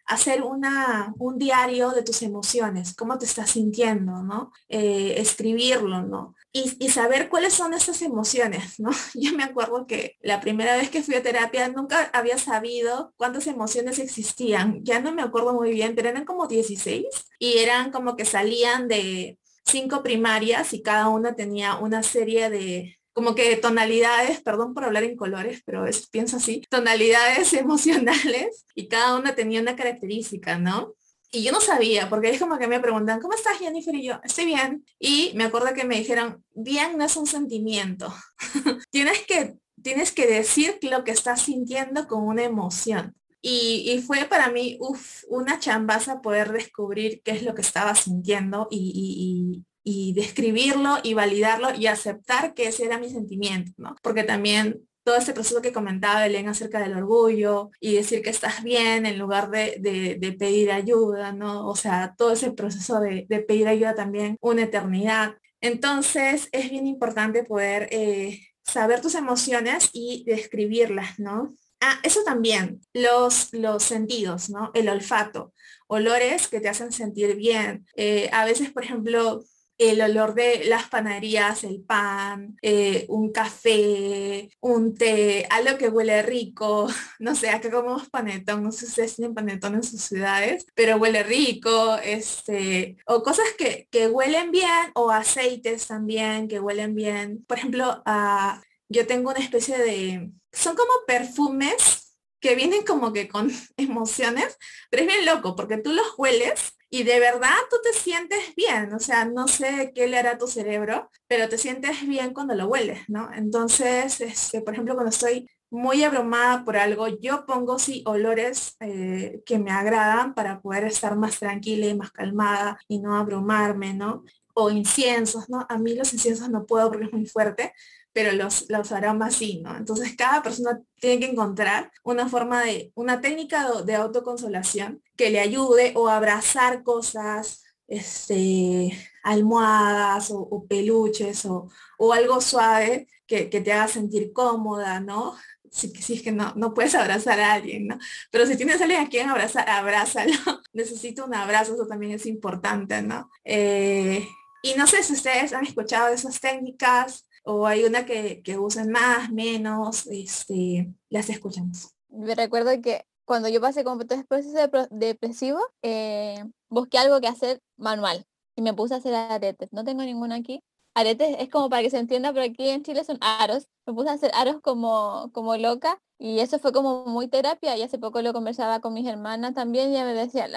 Hacer 0.06 0.44
una, 0.44 1.13
un 1.18 1.38
diario 1.38 1.91
de 1.91 2.04
tus 2.04 2.22
emociones, 2.22 2.96
cómo 2.96 3.18
te 3.18 3.26
estás 3.26 3.52
sintiendo, 3.52 4.24
¿no? 4.24 4.52
Eh, 4.70 5.15
escribirlo, 5.18 6.04
¿no? 6.04 6.36
Y, 6.52 6.89
saber 6.89 7.28
cuáles 7.28 7.54
son 7.54 7.74
esas 7.74 8.02
emociones, 8.02 8.80
¿no? 8.80 8.91
Yo 9.13 9.34
me 9.36 9.44
acuerdo 9.44 9.88
que 9.88 10.18
la 10.22 10.39
primera 10.39 10.78
vez 10.78 10.89
que 10.89 11.04
fui 11.04 11.15
a 11.15 11.24
terapia 11.24 11.68
nunca 11.70 12.10
había 12.13 12.38
sabido 12.38 13.13
cuántas 13.18 13.48
emociones 13.48 14.00
existían. 14.00 14.80
Ya 14.84 15.00
no 15.00 15.12
me 15.12 15.22
acuerdo 15.22 15.54
muy 15.54 15.72
bien, 15.72 15.96
pero 15.96 16.10
eran 16.10 16.26
como 16.26 16.48
16 16.48 17.06
y 17.39 17.58
eran 17.58 17.91
como 17.91 18.15
que 18.15 18.26
salían 18.26 18.88
de 18.88 19.39
cinco 19.65 20.04
primarias 20.04 20.74
y 20.74 20.82
cada 20.82 21.10
una 21.10 21.36
tenía 21.36 21.76
una 21.76 22.04
serie 22.04 22.50
de, 22.50 22.98
como 23.15 23.34
que 23.34 23.56
tonalidades, 23.56 24.41
perdón 24.41 24.73
por 24.73 24.84
hablar 24.84 25.06
en 25.06 25.15
colores, 25.15 25.63
pero 25.65 25.88
es, 25.88 26.08
pienso 26.08 26.36
así, 26.36 26.62
tonalidades 26.69 27.54
emocionales 27.54 28.65
y 28.75 28.89
cada 28.89 29.17
una 29.17 29.34
tenía 29.34 29.62
una 29.62 29.78
característica, 29.78 30.60
¿no? 30.60 30.93
Y 31.32 31.43
yo 31.43 31.54
no 31.54 31.62
sabía, 31.62 32.10
porque 32.10 32.30
es 32.30 32.39
como 32.39 32.58
que 32.58 32.67
me 32.67 32.82
preguntan, 32.82 33.21
¿cómo 33.21 33.34
estás 33.34 33.58
Jennifer? 33.58 33.95
Y 33.95 34.04
yo, 34.04 34.19
estoy 34.23 34.45
bien. 34.45 34.86
Y 34.99 35.32
me 35.36 35.45
acuerdo 35.45 35.73
que 35.73 35.86
me 35.86 35.97
dijeron, 35.97 36.43
bien 36.54 36.97
no 36.97 37.06
es 37.06 37.15
un 37.15 37.25
sentimiento. 37.25 38.13
tienes, 38.91 39.25
que, 39.25 39.56
tienes 39.82 40.12
que 40.12 40.28
decir 40.28 40.78
lo 40.82 41.06
que 41.06 41.12
estás 41.12 41.43
sintiendo 41.43 42.08
con 42.08 42.21
una 42.23 42.43
emoción. 42.43 43.15
Y, 43.41 44.04
fue 44.06 44.25
para 44.25 44.49
mí 44.49 44.78
uf, 44.80 45.23
una 45.30 45.60
chambaza 45.60 46.21
poder 46.21 46.51
descubrir 46.51 47.21
qué 47.23 47.32
es 47.32 47.43
lo 47.43 47.54
que 47.54 47.62
estaba 47.62 47.95
sintiendo 47.95 48.67
y, 48.71 49.62
y 49.62 49.65
describirlo 50.13 50.98
y 51.04 51.13
validarlo 51.13 51.74
y 51.74 51.88
aceptar 51.88 52.54
que 52.54 52.67
ese 52.67 52.86
era 52.86 52.98
mi 52.98 53.10
sentimiento, 53.10 53.71
¿no? 53.78 53.95
Porque 54.02 54.24
también 54.24 54.82
todo 55.06 55.15
ese 55.17 55.34
proceso 55.34 55.62
que 55.62 55.71
comentaba 55.71 56.21
Belén 56.21 56.50
acerca 56.50 56.80
del 56.80 56.98
orgullo 56.98 57.69
y 57.80 57.93
decir 57.93 58.24
que 58.24 58.32
estás 58.32 58.63
bien 58.63 59.06
en 59.06 59.19
lugar 59.19 59.52
de, 59.52 60.36
pedir 60.39 60.71
ayuda, 60.71 61.32
¿no? 61.32 61.67
O 61.67 61.76
sea, 61.76 62.15
todo 62.17 62.32
ese 62.32 62.52
proceso 62.52 63.00
de, 63.00 63.45
pedir 63.48 63.67
ayuda 63.67 63.93
también 63.93 64.38
una 64.41 64.63
eternidad. 64.63 65.36
Entonces 65.62 66.50
es 66.52 66.71
bien 66.71 66.88
importante 66.88 67.43
poder 67.43 67.88
eh, 67.91 68.41
saber 68.63 69.00
tus 69.00 69.13
emociones 69.13 69.91
y 69.93 70.24
describirlas, 70.26 71.19
¿no? 71.19 71.54
Ah, 71.82 72.00
eso 72.02 72.24
también, 72.26 72.82
los, 72.93 73.54
los 73.54 73.84
sentidos, 73.84 74.50
¿no? 74.50 74.71
El 74.74 74.89
olfato, 74.89 75.54
olores 75.88 76.48
que 76.48 76.60
te 76.60 76.69
hacen 76.69 76.91
sentir 76.91 77.36
bien. 77.36 77.86
Eh, 77.95 78.28
a 78.34 78.43
veces, 78.43 78.71
por 78.71 78.84
ejemplo, 78.84 79.43
el 79.78 80.02
olor 80.02 80.34
de 80.34 80.66
las 80.66 80.90
panaderías, 80.90 81.64
el 81.64 81.82
pan, 81.82 82.58
eh, 82.62 83.06
un 83.10 83.32
café, 83.32 84.50
un 84.62 84.96
té, 84.96 85.48
algo 85.50 85.78
que 85.78 85.90
huele 85.90 86.22
rico, 86.22 86.88
no 87.20 87.36
sé, 87.36 87.50
acá 87.50 87.70
comemos 87.70 88.10
panetón, 88.10 88.64
no 88.64 88.72
sé 88.72 88.80
si 88.80 88.86
ustedes 88.88 89.16
tienen 89.16 89.34
panetón 89.36 89.76
en 89.76 89.84
sus 89.84 90.02
ciudades, 90.02 90.66
pero 90.76 90.98
huele 90.98 91.24
rico, 91.24 91.98
este, 92.04 92.98
o 93.06 93.24
cosas 93.24 93.46
que, 93.58 93.88
que 93.92 94.08
huelen 94.08 94.52
bien, 94.52 94.92
o 94.96 95.12
aceites 95.12 95.88
también 95.88 96.48
que 96.48 96.60
huelen 96.60 96.96
bien. 96.96 97.44
Por 97.48 97.58
ejemplo, 97.58 98.04
uh, 98.06 98.62
yo 98.90 99.08
tengo 99.08 99.32
una 99.32 99.40
especie 99.40 99.78
de, 99.78 100.32
son 100.52 100.76
como 100.76 100.92
perfumes 101.06 102.18
que 102.40 102.56
vienen 102.56 102.84
como 102.84 103.12
que 103.12 103.28
con 103.28 103.52
emociones, 103.78 104.58
pero 104.90 105.04
es 105.04 105.08
bien 105.08 105.26
loco 105.26 105.56
porque 105.56 105.78
tú 105.78 105.92
los 105.92 106.14
hueles 106.18 106.76
y 106.95 107.03
de 107.03 107.19
verdad 107.19 107.58
tú 107.69 107.75
te 107.84 107.91
sientes 107.91 108.39
bien, 108.55 108.93
o 108.93 108.99
sea, 108.99 109.25
no 109.25 109.49
sé 109.49 109.91
qué 109.93 110.08
le 110.08 110.17
hará 110.17 110.38
tu 110.38 110.47
cerebro, 110.47 111.10
pero 111.27 111.49
te 111.49 111.58
sientes 111.58 112.08
bien 112.08 112.34
cuando 112.34 112.55
lo 112.55 112.67
hueles, 112.67 113.01
¿no? 113.10 113.29
Entonces, 113.34 114.21
este, 114.21 114.62
por 114.62 114.73
ejemplo, 114.73 114.93
cuando 114.93 115.10
estoy 115.10 115.49
muy 115.69 116.05
abrumada 116.05 116.63
por 116.63 116.77
algo, 116.77 117.10
yo 117.10 117.45
pongo 117.45 117.79
sí 117.79 118.01
olores 118.05 118.77
eh, 118.79 119.41
que 119.45 119.60
me 119.60 119.71
agradan 119.71 120.34
para 120.36 120.62
poder 120.62 120.86
estar 120.86 121.17
más 121.17 121.38
tranquila 121.38 121.88
y 121.88 121.95
más 121.95 122.12
calmada 122.12 122.79
y 122.88 122.99
no 122.99 123.17
abrumarme, 123.17 123.93
¿no? 123.93 124.23
O 124.53 124.71
inciensos, 124.71 125.49
¿no? 125.49 125.65
A 125.67 125.77
mí 125.77 125.95
los 125.95 126.13
inciensos 126.13 126.49
no 126.49 126.65
puedo 126.65 126.89
porque 126.89 127.08
es 127.08 127.12
muy 127.12 127.25
fuerte, 127.25 127.73
pero 128.15 128.32
los, 128.32 128.69
los 128.69 128.93
aromas 128.93 129.36
sí, 129.36 129.60
¿no? 129.62 129.75
Entonces 129.75 130.15
cada 130.15 130.41
persona 130.41 130.80
tiene 131.01 131.19
que 131.19 131.32
encontrar 131.34 131.91
una 132.01 132.30
forma 132.30 132.63
de, 132.63 132.93
una 132.95 133.19
técnica 133.19 133.69
de, 133.84 133.93
autoconsolación 133.93 135.04
que 135.17 135.30
le 135.30 135.41
ayude 135.41 135.91
o 135.97 136.08
abrazar 136.08 136.82
cosas, 136.84 137.65
este, 137.89 138.97
almohadas 139.21 140.32
o, 140.32 140.65
peluches 140.65 141.45
o, 141.45 141.69
algo 142.13 142.39
suave 142.39 143.10
que, 143.28 143.47
te 143.47 143.73
haga 143.73 143.89
sentir 143.89 144.32
cómoda, 144.32 145.01
¿no? 145.01 145.36
Si, 145.69 145.89
si, 145.89 146.13
es 146.13 146.21
que 146.21 146.32
no, 146.32 146.54
no 146.56 146.73
puedes 146.73 146.95
abrazar 146.95 147.41
a 147.41 147.51
alguien, 147.51 147.88
¿no? 147.88 147.97
Pero 148.32 148.45
si 148.45 148.56
tienes 148.56 148.80
a 148.80 148.86
alguien 148.86 149.01
a 149.01 149.10
quien 149.10 149.30
abrazar, 149.30 149.69
abrázalo. 149.69 150.32
Necesito 150.73 151.25
un 151.25 151.36
abrazo, 151.36 151.73
eso 151.73 151.86
también 151.86 152.13
es 152.13 152.25
importante, 152.25 153.01
¿no? 153.01 153.30
Eh, 153.43 154.25
y 154.63 154.73
no 154.75 154.88
sé 154.88 155.04
si 155.04 155.12
ustedes 155.12 155.51
han 155.51 155.65
escuchado 155.65 156.08
de 156.08 156.15
esas 156.15 156.39
técnicas, 156.39 157.25
o 157.45 157.67
hay 157.67 157.84
una 157.84 158.05
que, 158.05 158.41
que 158.41 158.58
usan 158.58 158.89
más, 158.89 159.31
menos, 159.31 160.08
este, 160.08 160.91
las 161.10 161.29
escuchamos. 161.29 161.95
Me 162.10 162.36
recuerdo 162.36 162.71
que 162.81 163.05
cuando 163.25 163.49
yo 163.49 163.62
pasé 163.62 163.84
como 163.84 164.05
todo 164.05 164.23
proceso 164.25 164.58
depresivo, 164.89 165.60
eh, 165.81 166.43
busqué 166.69 166.97
algo 166.97 167.21
que 167.21 167.27
hacer 167.27 167.62
manual 167.77 168.25
y 168.55 168.62
me 168.62 168.73
puse 168.73 168.93
a 168.93 168.97
hacer 168.97 169.13
aretes. 169.13 169.69
No 169.71 169.84
tengo 169.84 170.03
ninguno 170.03 170.36
aquí. 170.36 170.62
Aretes 170.95 171.36
es 171.39 171.49
como 171.49 171.69
para 171.69 171.81
que 171.81 171.89
se 171.89 171.99
entienda, 171.99 172.31
pero 172.34 172.45
aquí 172.45 172.69
en 172.69 172.84
Chile 172.84 173.03
son 173.03 173.17
aros. 173.21 173.67
Me 173.86 173.93
puse 173.93 174.10
a 174.10 174.13
hacer 174.13 174.31
aros 174.34 174.62
como, 174.62 175.29
como 175.34 175.58
loca 175.58 175.99
y 176.17 176.39
eso 176.39 176.58
fue 176.58 176.71
como 176.71 177.05
muy 177.05 177.27
terapia 177.27 177.75
y 177.77 177.81
hace 177.84 177.99
poco 177.99 178.21
lo 178.21 178.34
conversaba 178.34 178.79
con 178.79 178.93
mis 178.93 179.05
hermanas 179.05 179.53
también 179.53 179.89
y 179.93 179.97
me 180.03 180.13
decía, 180.13 180.47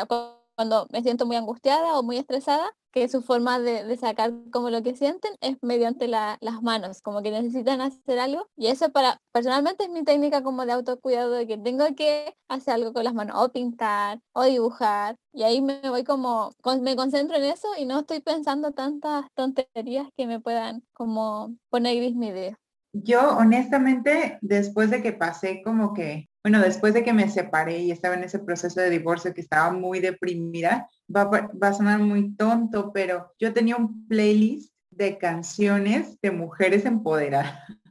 cuando 0.58 0.88
me 0.90 1.02
siento 1.02 1.24
muy 1.24 1.36
angustiada 1.36 1.96
o 1.96 2.02
muy 2.02 2.16
estresada, 2.16 2.68
que 2.90 3.08
su 3.08 3.22
forma 3.22 3.60
de, 3.60 3.96
sacar 3.96 4.32
como 4.50 4.70
lo 4.70 4.82
que 4.82 4.96
sienten 4.96 5.30
es 5.40 5.56
mediante 5.62 6.08
las 6.08 6.62
manos, 6.62 7.00
como 7.00 7.22
que 7.22 7.30
necesitan 7.30 7.80
hacer 7.80 8.18
algo. 8.18 8.48
Y 8.56 8.66
eso 8.66 8.90
para, 8.90 9.18
personalmente 9.30 9.84
es 9.84 9.90
mi 9.90 10.02
técnica 10.02 10.42
como 10.42 10.66
de 10.66 10.72
autocuidado, 10.72 11.30
de 11.30 11.46
que 11.46 11.58
tengo 11.58 11.84
que 11.94 12.34
hacer 12.48 12.74
algo 12.74 12.92
con 12.92 13.04
las 13.04 13.14
manos, 13.14 13.36
o 13.38 13.52
pintar, 13.52 14.18
o 14.32 14.42
dibujar. 14.42 15.14
Y 15.32 15.44
ahí 15.44 15.62
me 15.62 15.78
voy 15.90 16.02
como, 16.02 16.50
me 16.82 16.96
concentro 16.96 17.36
en 17.36 17.44
eso 17.44 17.68
y 17.78 17.84
no 17.84 18.00
estoy 18.00 18.18
pensando 18.18 18.72
tantas 18.72 19.26
tonterías 19.34 20.08
que 20.16 20.26
me 20.26 20.40
puedan 20.40 20.82
como 20.92 21.54
poner 21.70 21.94
gris 21.98 22.16
mi 22.16 22.28
idea. 22.28 22.58
Yo 22.92 23.36
honestamente, 23.36 24.38
después 24.40 24.90
de 24.90 25.02
que 25.02 25.12
pasé 25.12 25.62
como 25.62 25.94
que 25.94 26.27
bueno, 26.48 26.64
después 26.64 26.94
de 26.94 27.04
que 27.04 27.12
me 27.12 27.28
separé 27.28 27.80
y 27.80 27.90
estaba 27.90 28.14
en 28.14 28.24
ese 28.24 28.38
proceso 28.38 28.80
de 28.80 28.88
divorcio 28.88 29.34
que 29.34 29.42
estaba 29.42 29.70
muy 29.70 30.00
deprimida, 30.00 30.88
va, 31.14 31.50
a 31.60 31.72
sonar 31.74 32.00
muy 32.00 32.34
tonto, 32.36 32.90
pero 32.90 33.34
yo 33.38 33.52
tenía 33.52 33.76
un 33.76 34.08
playlist 34.08 34.72
de 34.90 35.18
canciones 35.18 36.18
de 36.22 36.30
mujeres 36.30 36.86
empoderadas. 36.86 37.54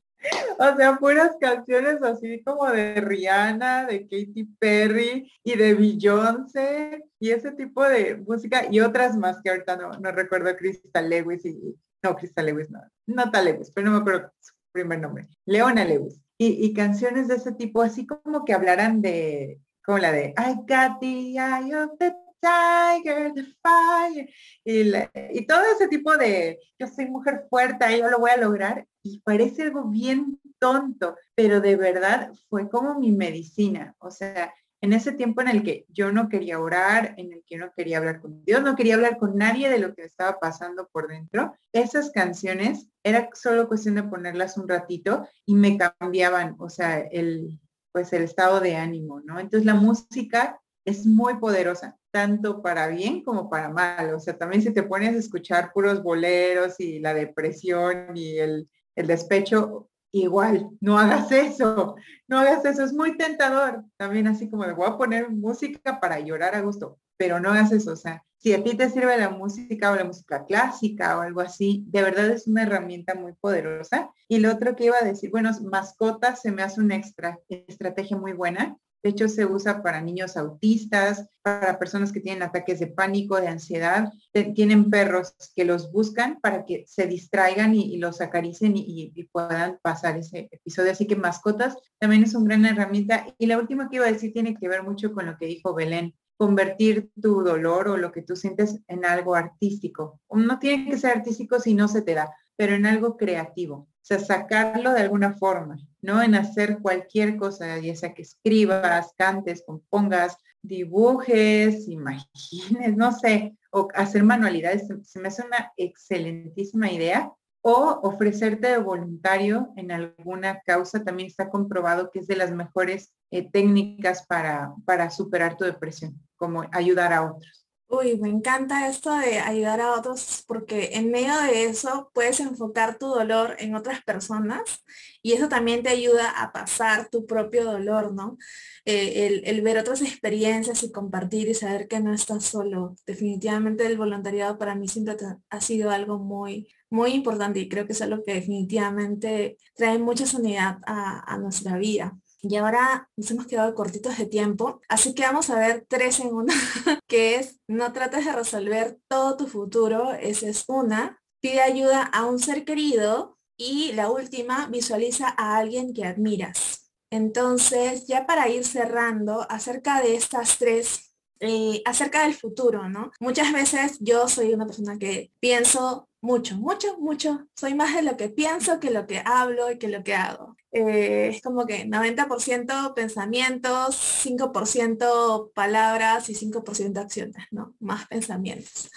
O 0.60 0.76
sea, 0.76 0.98
puras 0.98 1.38
canciones 1.40 2.02
así 2.02 2.44
como 2.44 2.70
de 2.70 3.00
Rihanna, 3.00 3.86
de 3.86 4.02
Katy 4.02 4.46
Perry 4.60 5.32
y 5.44 5.56
de 5.56 5.76
Beyoncé 5.76 7.06
y 7.20 7.30
ese 7.30 7.52
tipo 7.52 7.88
de 7.88 8.16
música 8.16 8.66
y 8.70 8.80
otras 8.80 9.16
más 9.16 9.40
que 9.42 9.52
ahorita 9.52 9.78
no, 9.78 10.12
recuerdo 10.12 10.54
Crystal 10.58 11.08
Lewis 11.08 11.46
y 11.46 11.78
no 12.04 12.16
Crystal 12.16 12.46
Lewis 12.48 12.70
no, 12.72 12.82
no 13.06 13.32
Lewis, 13.42 13.72
pero 13.72 13.86
no 13.86 13.94
me 13.94 14.00
acuerdo 14.00 14.32
primer 14.78 15.00
nombre, 15.00 15.28
Leona 15.46 15.86
Lewis. 15.86 16.22
Y, 16.40 16.72
canciones 16.74 17.28
de 17.28 17.36
ese 17.36 17.52
tipo, 17.52 17.82
así 17.82 18.06
como 18.06 18.46
que 18.46 18.54
hablaran 18.54 19.02
de, 19.02 19.60
como 19.84 19.98
la 19.98 20.12
de 20.12 20.36
I 20.38 20.54
got 20.68 21.00
the 21.00 21.32
eye 21.32 21.74
of 21.74 21.98
the 21.98 22.14
tiger, 22.40 23.34
the 23.34 23.44
fire, 23.64 24.30
y, 24.64 25.46
todo 25.48 25.64
ese 25.76 25.88
tipo 25.88 26.16
de, 26.16 26.60
yo 26.78 26.88
soy 26.88 27.06
mujer 27.10 27.48
fuerte, 27.50 27.98
yo 27.98 28.08
lo 28.12 28.20
voy 28.20 28.30
a 28.30 28.38
lograr, 28.38 28.86
y 29.02 29.20
parece 29.22 29.64
algo 29.64 29.86
bien 29.86 30.40
tonto, 30.60 31.16
pero 31.34 31.60
de 31.60 31.76
verdad 31.76 32.32
fue 32.50 32.70
como 32.70 33.00
mi 33.00 33.12
medicina, 33.12 33.96
o 33.98 34.12
sea, 34.12 34.54
en 34.82 34.94
ese 34.94 35.12
tiempo 35.12 35.42
en 35.42 35.48
el 35.48 35.64
que 35.64 35.86
yo 35.90 36.12
no 36.12 36.30
quería 36.30 36.60
orar, 36.60 37.16
en 37.18 37.34
el 37.34 37.44
que 37.46 37.58
no 37.58 37.72
quería 37.76 37.98
hablar 37.98 38.22
con 38.22 38.44
Dios, 38.46 38.62
no 38.62 38.76
quería 38.76 38.96
hablar 38.96 39.18
con 39.18 39.38
nadie 39.38 39.70
de 39.70 39.80
lo 39.80 39.94
que 39.96 40.04
estaba 40.04 40.40
pasando 40.40 40.88
por 40.92 41.08
dentro, 41.08 41.56
esas 41.74 42.12
canciones 42.12 42.88
era 43.04 43.30
solo 43.34 43.68
cuestión 43.68 43.96
de 43.96 44.04
ponerlas 44.04 44.58
un 44.58 44.68
ratito 44.68 45.28
y 45.46 45.56
me 45.56 45.78
cambiaban, 45.78 46.56
o 46.60 46.70
sea, 46.70 47.00
el 47.00 47.60
pues 47.98 48.14
el 48.14 48.22
estado 48.22 48.60
de 48.60 48.76
ánimo, 48.76 49.22
¿no? 49.22 49.40
Entonces 49.40 49.66
la 49.66 49.74
música 49.74 50.62
es 50.86 51.08
muy 51.08 51.40
poderosa, 51.40 51.98
tanto 52.12 52.62
para 52.62 52.88
bien 52.90 53.24
como 53.24 53.50
para 53.50 53.70
mal. 53.70 54.14
O 54.14 54.20
sea, 54.20 54.38
también 54.38 54.62
si 54.62 54.72
te 54.72 54.84
pones 54.84 55.16
a 55.16 55.18
escuchar 55.18 55.74
puros 55.74 56.04
boleros 56.04 56.80
y 56.80 57.00
la 57.00 57.16
depresión 57.16 58.16
y 58.16 58.38
el, 58.38 58.70
el 58.96 59.08
despecho, 59.08 59.90
igual, 60.12 60.70
no 60.82 60.98
hagas 60.98 61.32
eso, 61.32 61.96
no 62.28 62.40
hagas 62.40 62.66
eso, 62.66 62.84
es 62.84 62.94
muy 62.94 63.18
tentador. 63.18 63.84
También 63.98 64.28
así 64.28 64.50
como 64.50 64.66
le 64.66 64.74
voy 64.74 64.88
a 64.88 64.98
poner 64.98 65.30
música 65.30 66.00
para 66.00 66.20
llorar 66.20 66.56
a 66.56 66.62
gusto, 66.62 66.98
pero 67.18 67.40
no 67.40 67.52
hagas 67.52 67.72
eso. 67.72 67.94
O 67.94 67.96
sea, 67.96 68.24
si 68.38 68.54
a 68.54 68.64
ti 68.64 68.76
te 68.76 68.90
sirve 68.90 69.18
la 69.18 69.30
música 69.30 69.92
o 69.92 69.96
la 69.96 70.04
música 70.04 70.46
clásica 70.46 71.18
o 71.18 71.22
algo 71.22 71.42
así, 71.42 71.84
de 71.88 72.02
verdad 72.02 72.30
es 72.30 72.48
una 72.48 72.64
herramienta 72.64 73.16
muy 73.16 73.34
poderosa. 73.34 74.12
Y 74.28 74.40
lo 74.40 74.52
otro 74.52 74.76
que 74.76 74.86
iba 74.86 74.98
a 74.98 75.06
decir, 75.06 75.32
bueno, 75.32 75.52
mascotas 75.64 76.42
se 76.42 76.52
me 76.52 76.62
hace 76.62 76.80
una 76.80 76.96
extra, 76.96 77.40
estrategia 77.50 78.18
muy 78.18 78.34
buena. 78.34 78.78
De 79.04 79.12
hecho, 79.12 79.28
se 79.30 79.46
usa 79.46 79.84
para 79.84 80.02
niños 80.02 80.38
autistas, 80.38 81.30
para 81.42 81.80
personas 81.80 82.12
que 82.12 82.20
tienen 82.20 82.44
ataques 82.44 82.80
de 82.80 82.88
pánico, 82.88 83.40
de 83.40 83.48
ansiedad. 83.48 84.12
Tienen 84.56 84.90
perros 84.90 85.36
que 85.56 85.66
los 85.66 85.92
buscan 85.92 86.40
para 86.42 86.66
que 86.66 86.84
se 86.88 87.08
distraigan 87.08 87.74
y, 87.76 87.98
los 87.98 88.22
acaricien 88.22 88.74
y, 88.76 89.12
puedan 89.32 89.80
pasar 89.82 90.18
ese 90.18 90.50
episodio. 90.52 90.92
Así 90.92 91.08
que 91.08 91.16
mascotas 91.16 91.78
también 92.00 92.24
es 92.24 92.36
una 92.36 92.56
gran 92.56 92.66
herramienta. 92.66 93.26
Y 93.38 93.46
la 93.46 93.58
última 93.58 93.90
que 93.90 93.98
iba 93.98 94.06
a 94.06 94.12
decir 94.12 94.34
tiene 94.34 94.56
que 94.56 94.68
ver 94.68 94.84
mucho 94.84 95.14
con 95.14 95.26
lo 95.26 95.38
que 95.38 95.46
dijo 95.46 95.74
Belén 95.74 96.14
convertir 96.36 97.10
tu 97.20 97.42
dolor 97.42 97.88
o 97.88 97.98
lo 97.98 98.12
que 98.12 98.22
tú 98.22 98.36
sientes 98.36 98.80
en 98.88 99.06
algo 99.06 99.34
artístico. 99.34 100.20
No 100.30 100.60
tiene 100.60 100.88
que 100.88 100.98
ser 100.98 101.18
artístico 101.18 101.60
si 101.60 101.74
no 101.74 101.88
se 101.88 102.04
te 102.04 102.14
da, 102.14 102.32
pero 102.56 102.76
en 102.76 102.86
algo 102.86 103.18
creativo 103.18 103.88
sea, 104.08 104.20
sacarlo 104.20 104.94
de 104.94 105.02
alguna 105.02 105.34
forma, 105.34 105.78
¿no? 106.08 106.24
En 106.24 106.36
hacer 106.36 106.80
cualquier 106.82 107.36
cosa, 107.36 107.78
ya 107.80 107.94
sea 107.94 108.14
que 108.14 108.22
escribas, 108.22 109.14
cantes, 109.18 109.62
compongas, 109.68 110.38
dibujes, 110.62 111.86
imagines, 111.90 112.96
no 112.96 113.12
sé, 113.12 113.58
o 113.72 113.90
hacer 113.94 114.24
manualidades, 114.24 114.88
se 115.04 115.20
me 115.20 115.28
hace 115.28 115.46
una 115.46 115.74
excelentísima 115.76 116.90
idea. 116.92 117.32
O 117.62 118.00
ofrecerte 118.04 118.68
de 118.68 118.78
voluntario 118.78 119.74
en 119.76 119.92
alguna 119.92 120.62
causa 120.62 121.04
también 121.04 121.28
está 121.28 121.50
comprobado 121.50 122.12
que 122.12 122.20
es 122.20 122.28
de 122.28 122.38
las 122.38 122.52
mejores 122.52 123.14
eh, 123.30 123.50
técnicas 123.52 124.26
para, 124.26 124.74
para 124.86 125.10
superar 125.10 125.58
tu 125.58 125.66
depresión, 125.66 126.18
como 126.38 126.64
ayudar 126.72 127.12
a 127.12 127.26
otros. 127.26 127.67
Uy, 127.90 128.18
me 128.18 128.28
encanta 128.28 128.90
esto 128.90 129.18
de 129.18 129.40
ayudar 129.40 129.80
a 129.80 129.94
otros 129.94 130.44
porque 130.46 130.90
en 130.94 131.10
medio 131.10 131.40
de 131.42 131.66
eso 131.66 132.12
puedes 132.14 132.42
enfocar 132.42 132.98
tu 132.98 133.08
dolor 133.08 133.56
en 133.60 133.76
otras 133.76 134.04
personas 134.04 134.84
y 135.22 135.32
eso 135.34 135.48
también 135.48 135.84
te 135.84 135.90
ayuda 135.90 136.30
a 136.30 136.52
pasar 136.52 137.10
tu 137.10 137.26
propio 137.26 137.64
dolor, 137.64 138.14
¿no? 138.14 138.38
Eh, 138.84 139.42
el, 139.46 139.62
ver 139.62 139.78
otras 139.78 140.02
experiencias 140.02 140.84
y 140.84 140.92
compartir 140.92 141.48
y 141.48 141.54
saber 141.54 141.88
que 141.88 142.02
no 142.02 142.14
estás 142.14 142.44
solo. 142.44 142.96
Definitivamente 143.06 143.86
el 143.86 143.98
voluntariado 143.98 144.58
para 144.58 144.76
mí 144.76 144.90
siempre 144.90 145.16
ha 145.50 145.62
sido 145.62 145.90
algo 145.90 146.20
muy, 146.20 146.68
muy 146.90 147.12
importante 147.14 147.60
y 147.62 147.70
creo 147.70 147.86
que 147.88 147.94
es 147.94 148.02
algo 148.02 148.22
que 148.26 148.34
definitivamente 148.34 149.58
trae 149.78 149.98
mucha 149.98 150.26
sanidad 150.26 150.80
a 150.86 151.38
nuestra 151.38 151.78
vida. 151.78 152.18
Y 152.50 152.56
ahora 152.56 153.10
nos 153.18 153.30
hemos 153.32 153.48
quedado 153.48 153.76
cortitos 153.76 154.18
de 154.18 154.26
tiempo, 154.26 154.82
así 154.88 155.14
que 155.14 155.24
vamos 155.24 155.50
a 155.50 155.60
ver 155.60 155.86
tres 155.88 156.20
en 156.20 156.34
una, 156.34 156.54
que 157.08 157.36
es 157.36 157.60
no 157.68 157.92
trates 157.94 158.26
de 158.26 158.32
resolver 158.32 159.00
todo 159.08 159.38
tu 159.38 159.48
futuro, 159.48 160.14
esa 160.14 160.48
es 160.48 160.64
una. 160.68 161.22
Pide 161.42 161.62
ayuda 161.62 162.04
a 162.04 162.26
un 162.26 162.40
ser 162.40 162.66
querido 162.66 163.38
y 163.58 163.92
la 163.94 164.10
última, 164.10 164.68
visualiza 164.68 165.34
a 165.38 165.58
alguien 165.58 165.94
que 165.94 166.06
admiras. 166.06 166.92
Entonces, 167.10 168.06
ya 168.08 168.26
para 168.26 168.50
ir 168.50 168.66
cerrando, 168.66 169.46
acerca 169.50 170.02
de 170.02 170.16
estas 170.16 170.58
tres, 170.58 171.16
eh, 171.40 171.82
acerca 171.86 172.24
del 172.24 172.34
futuro, 172.34 172.90
¿no? 172.90 173.12
Muchas 173.20 173.54
veces 173.54 173.98
yo 174.00 174.28
soy 174.28 174.54
una 174.54 174.66
persona 174.66 174.98
que 174.98 175.32
pienso 175.40 176.10
mucho, 176.22 176.56
mucho, 176.58 176.98
mucho. 176.98 177.48
Soy 177.56 177.74
más 177.74 177.96
de 177.96 178.02
lo 178.02 178.18
que 178.18 178.30
pienso 178.30 178.80
que 178.80 178.92
lo 178.92 179.08
que 179.08 179.22
hablo 179.24 179.72
y 179.72 179.78
que 179.78 179.88
lo 179.88 180.04
que 180.04 180.16
hago. 180.16 180.57
Eh, 180.72 181.30
es 181.34 181.42
como 181.42 181.66
que 181.66 181.86
90% 181.88 182.94
pensamientos, 182.94 183.96
5% 184.26 185.52
palabras 185.54 186.30
y 186.30 186.36
5% 186.36 186.98
acciones, 187.00 187.46
¿no? 187.52 187.76
Más 187.80 188.08
pensamientos. 188.08 188.90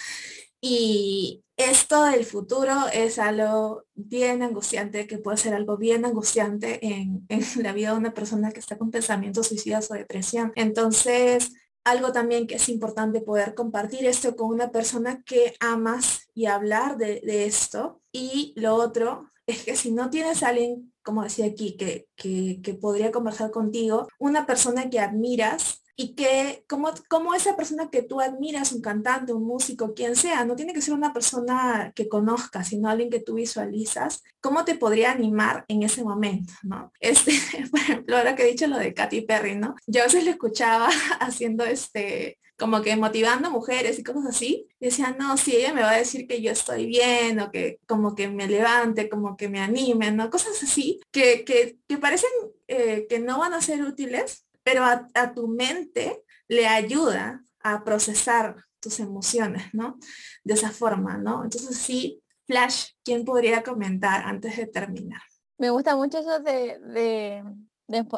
Y 0.61 1.42
esto 1.56 2.04
del 2.04 2.24
futuro 2.24 2.72
es 2.92 3.18
algo 3.18 3.85
bien 3.94 4.42
angustiante, 4.42 5.06
que 5.06 5.18
puede 5.18 5.38
ser 5.38 5.54
algo 5.54 5.76
bien 5.76 6.04
angustiante 6.04 6.85
en, 6.87 7.24
en 7.28 7.40
la 7.62 7.72
vida 7.72 7.92
de 7.92 7.98
una 7.98 8.14
persona 8.14 8.52
que 8.52 8.61
está 8.61 8.76
con 8.76 8.90
pensamientos 8.90 9.48
suicidas 9.48 9.90
o 9.90 9.94
depresión. 9.94 10.52
Entonces, 10.56 11.52
algo 11.85 12.12
también 12.12 12.46
que 12.46 12.56
es 12.56 12.68
importante 12.68 13.20
poder 13.20 13.54
compartir 13.54 14.04
esto 14.06 14.37
con 14.37 14.48
una 14.48 14.70
persona 14.70 15.22
que 15.24 15.54
amas 15.61 16.28
y 16.35 16.46
hablar 16.46 16.96
de, 16.96 17.20
esto. 17.46 18.00
Y 18.12 18.52
lo 18.56 18.74
otro 18.74 19.30
es 19.46 19.64
que 19.64 19.76
si 19.76 19.92
no 19.92 20.11
tienes 20.11 20.42
alguien, 20.42 20.92
como 21.11 21.25
decía 21.25 21.46
aquí, 21.46 21.77
que, 21.77 22.07
que, 22.14 22.61
que 22.62 22.75
podría 22.75 23.11
conversar 23.11 23.51
contigo, 23.51 24.07
una 24.20 24.46
persona 24.46 24.88
que 24.90 25.01
admiras 25.01 25.83
y 25.96 26.14
que 26.14 26.64
como, 26.68 26.90
como 27.09 27.35
esa 27.35 27.57
persona 27.57 27.90
que 27.90 28.03
tú 28.03 28.20
admiras, 28.20 28.72
un 28.72 28.81
cantante, 28.81 29.33
un 29.33 29.44
músico, 29.44 29.94
quien 29.94 30.16
sea, 30.16 30.44
no 30.44 30.57
tiene 30.57 30.72
que 30.72 30.83
ser 30.83 30.94
una 30.94 31.12
persona 31.12 31.92
que 31.94 32.09
conozcas, 32.09 32.68
sino 32.68 32.88
alguien 32.88 33.11
que 33.11 33.20
tú 33.20 33.35
visualizas, 33.35 34.22
¿cómo 34.40 34.64
te 34.64 34.74
podría 34.74 35.12
animar 35.12 35.64
en 35.68 35.83
ese 35.83 36.03
momento? 36.03 36.53
¿no? 36.62 36.92
Este, 37.00 37.33
por 37.70 37.81
ejemplo, 37.81 38.16
ahora 38.16 38.37
que 38.37 38.44
he 38.44 38.50
dicho 38.53 38.66
lo 38.66 38.79
de 38.79 38.94
Katy 38.94 39.22
Perry, 39.22 39.57
¿no? 39.57 39.74
Yo 39.87 40.03
a 40.03 40.05
veces 40.05 40.24
lo 40.24 40.31
escuchaba 40.31 40.88
haciendo 41.20 41.64
este, 41.64 42.38
como 42.61 42.83
que 42.83 42.94
motivando 42.94 43.50
mujeres 43.50 43.98
y 43.98 44.05
cosas 44.05 44.26
así. 44.26 44.68
Y 44.79 44.87
decía, 44.87 45.16
no, 45.18 45.37
si 45.37 45.57
ella 45.57 45.72
me 45.72 45.81
va 45.81 45.92
a 45.92 45.98
decir 45.98 46.29
que 46.29 46.42
yo 46.42 46.53
estoy 46.53 46.87
bien 46.87 47.40
o 47.40 47.50
que 47.50 47.81
como 47.87 48.14
que 48.14 48.29
me 48.29 48.46
levante, 48.46 49.09
como 49.09 49.37
que 49.37 49.48
me 49.48 49.61
anime, 49.61 50.12
¿no? 50.12 50.31
Cosas 50.31 50.62
así 50.62 51.00
que, 51.11 51.44
que, 51.44 51.79
que 51.88 51.98
parecen 51.98 52.31
eh, 52.68 53.07
que 53.09 53.18
no 53.18 53.38
van 53.38 53.55
a 53.55 53.62
ser 53.62 53.83
útiles, 53.83 54.44
pero 54.70 54.85
a, 54.85 55.35
tu 55.35 55.48
mente 55.48 56.22
le 56.46 56.68
ayuda 56.68 57.42
a 57.61 57.83
procesar 57.83 58.64
tus 58.78 59.00
emociones, 59.00 59.64
¿no? 59.72 59.98
De 60.44 60.54
esa 60.54 60.70
forma, 60.70 61.18
¿no? 61.18 61.42
Entonces 61.42 61.76
sí, 61.76 62.22
Flash, 62.46 62.92
¿quién 63.04 63.24
podría 63.24 63.64
comentar 63.64 64.22
antes 64.24 64.56
de 64.56 64.66
terminar? 64.66 65.22
Me 65.59 65.70
gusta 65.70 65.96
mucho 65.96 66.18
eso 66.18 66.38
de, 66.38 66.78
de, 66.78 67.44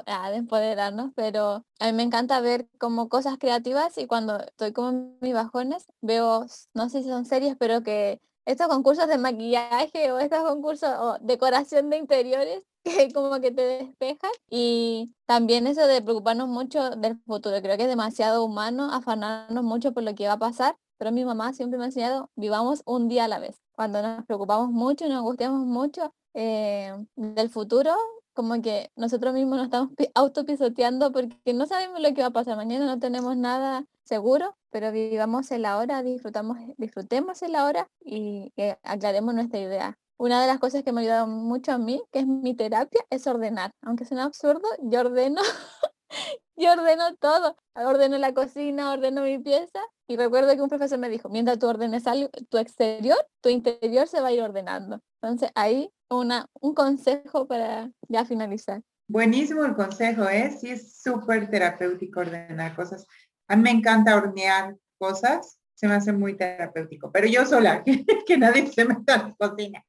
ah, 0.06 0.30
de, 0.30 0.36
empoderarnos, 0.36 1.12
pero 1.16 1.64
a 1.80 1.86
mí 1.86 1.92
me 1.94 2.02
encanta 2.02 2.40
ver 2.40 2.68
como 2.78 3.08
cosas 3.08 3.38
creativas 3.38 3.96
y 3.96 4.06
cuando 4.06 4.38
estoy 4.38 4.72
como 4.72 4.90
en 4.90 5.18
mis 5.22 5.32
bajones 5.32 5.86
veo, 6.02 6.46
no 6.74 6.88
sé 6.90 7.02
si 7.02 7.08
son 7.08 7.24
series, 7.24 7.56
pero 7.58 7.82
que 7.82 8.20
estos 8.44 8.68
concursos 8.68 9.08
de 9.08 9.16
maquillaje 9.16 10.12
o 10.12 10.18
estos 10.18 10.42
concursos 10.42 10.90
o 10.98 11.18
decoración 11.22 11.88
de 11.88 11.96
interiores 11.96 12.62
que 12.84 13.12
como 13.12 13.40
que 13.40 13.50
te 13.50 13.62
despeja 13.62 14.28
y 14.48 15.14
también 15.26 15.66
eso 15.66 15.86
de 15.86 16.02
preocuparnos 16.02 16.48
mucho 16.48 16.90
del 16.90 17.18
futuro. 17.26 17.60
Creo 17.62 17.76
que 17.76 17.84
es 17.84 17.88
demasiado 17.88 18.44
humano 18.44 18.92
afanarnos 18.92 19.64
mucho 19.64 19.92
por 19.92 20.02
lo 20.02 20.14
que 20.14 20.26
va 20.26 20.34
a 20.34 20.38
pasar, 20.38 20.76
pero 20.98 21.12
mi 21.12 21.24
mamá 21.24 21.52
siempre 21.52 21.78
me 21.78 21.84
ha 21.84 21.86
enseñado, 21.88 22.30
vivamos 22.36 22.82
un 22.84 23.08
día 23.08 23.24
a 23.24 23.28
la 23.28 23.38
vez. 23.38 23.60
Cuando 23.72 24.02
nos 24.02 24.24
preocupamos 24.26 24.70
mucho 24.70 25.08
nos 25.08 25.18
angustiamos 25.18 25.66
mucho 25.66 26.14
eh, 26.34 26.92
del 27.16 27.50
futuro, 27.50 27.94
como 28.34 28.60
que 28.62 28.90
nosotros 28.96 29.34
mismos 29.34 29.56
nos 29.58 29.64
estamos 29.66 29.90
autopisoteando 30.14 31.12
porque 31.12 31.52
no 31.54 31.66
sabemos 31.66 32.00
lo 32.00 32.14
que 32.14 32.22
va 32.22 32.28
a 32.28 32.30
pasar 32.30 32.56
mañana, 32.56 32.86
no 32.86 32.98
tenemos 32.98 33.36
nada 33.36 33.84
seguro, 34.04 34.56
pero 34.70 34.92
vivamos 34.92 35.50
en 35.50 35.62
la 35.62 35.78
hora, 35.78 36.02
disfrutamos, 36.02 36.58
disfrutemos 36.78 37.42
en 37.42 37.52
la 37.52 37.64
hora 37.66 37.88
y 38.00 38.52
aclaremos 38.82 39.34
nuestra 39.34 39.60
idea. 39.60 39.98
Una 40.22 40.40
de 40.40 40.46
las 40.46 40.60
cosas 40.60 40.84
que 40.84 40.92
me 40.92 41.00
ha 41.00 41.02
ayudado 41.02 41.26
mucho 41.26 41.72
a 41.72 41.78
mí, 41.78 42.00
que 42.12 42.20
es 42.20 42.28
mi 42.28 42.54
terapia, 42.54 43.00
es 43.10 43.26
ordenar. 43.26 43.72
Aunque 43.82 44.04
suena 44.04 44.22
absurdo, 44.22 44.68
yo 44.80 45.00
ordeno 45.00 45.42
Yo 46.56 46.70
ordeno 46.70 47.16
todo. 47.16 47.56
Ordeno 47.74 48.18
la 48.18 48.32
cocina, 48.32 48.92
ordeno 48.92 49.24
mi 49.24 49.40
pieza. 49.40 49.80
Y 50.06 50.16
recuerdo 50.16 50.54
que 50.54 50.62
un 50.62 50.68
profesor 50.68 51.00
me 51.00 51.08
dijo, 51.08 51.28
mientras 51.28 51.58
tú 51.58 51.66
ordenes 51.66 52.06
algo, 52.06 52.28
tu 52.48 52.58
exterior, 52.58 53.16
tu 53.40 53.48
interior 53.48 54.06
se 54.06 54.20
va 54.20 54.28
a 54.28 54.32
ir 54.32 54.42
ordenando. 54.42 55.00
Entonces 55.20 55.50
ahí 55.56 55.90
una, 56.08 56.46
un 56.60 56.72
consejo 56.72 57.48
para 57.48 57.90
ya 58.08 58.24
finalizar. 58.24 58.80
Buenísimo 59.08 59.64
el 59.64 59.74
consejo, 59.74 60.28
¿eh? 60.28 60.56
Sí, 60.56 60.70
es 60.70 61.02
súper 61.02 61.50
terapéutico 61.50 62.20
ordenar 62.20 62.76
cosas. 62.76 63.08
A 63.48 63.56
mí 63.56 63.64
me 63.64 63.70
encanta 63.72 64.14
hornear 64.14 64.76
cosas, 64.98 65.58
se 65.74 65.88
me 65.88 65.94
hace 65.94 66.12
muy 66.12 66.36
terapéutico, 66.36 67.10
pero 67.10 67.26
yo 67.26 67.44
sola, 67.44 67.82
que, 68.26 68.38
nadie 68.38 68.68
se 68.68 68.84
meta 68.84 69.14
en 69.16 69.22
la 69.22 69.34
cocina 69.34 69.84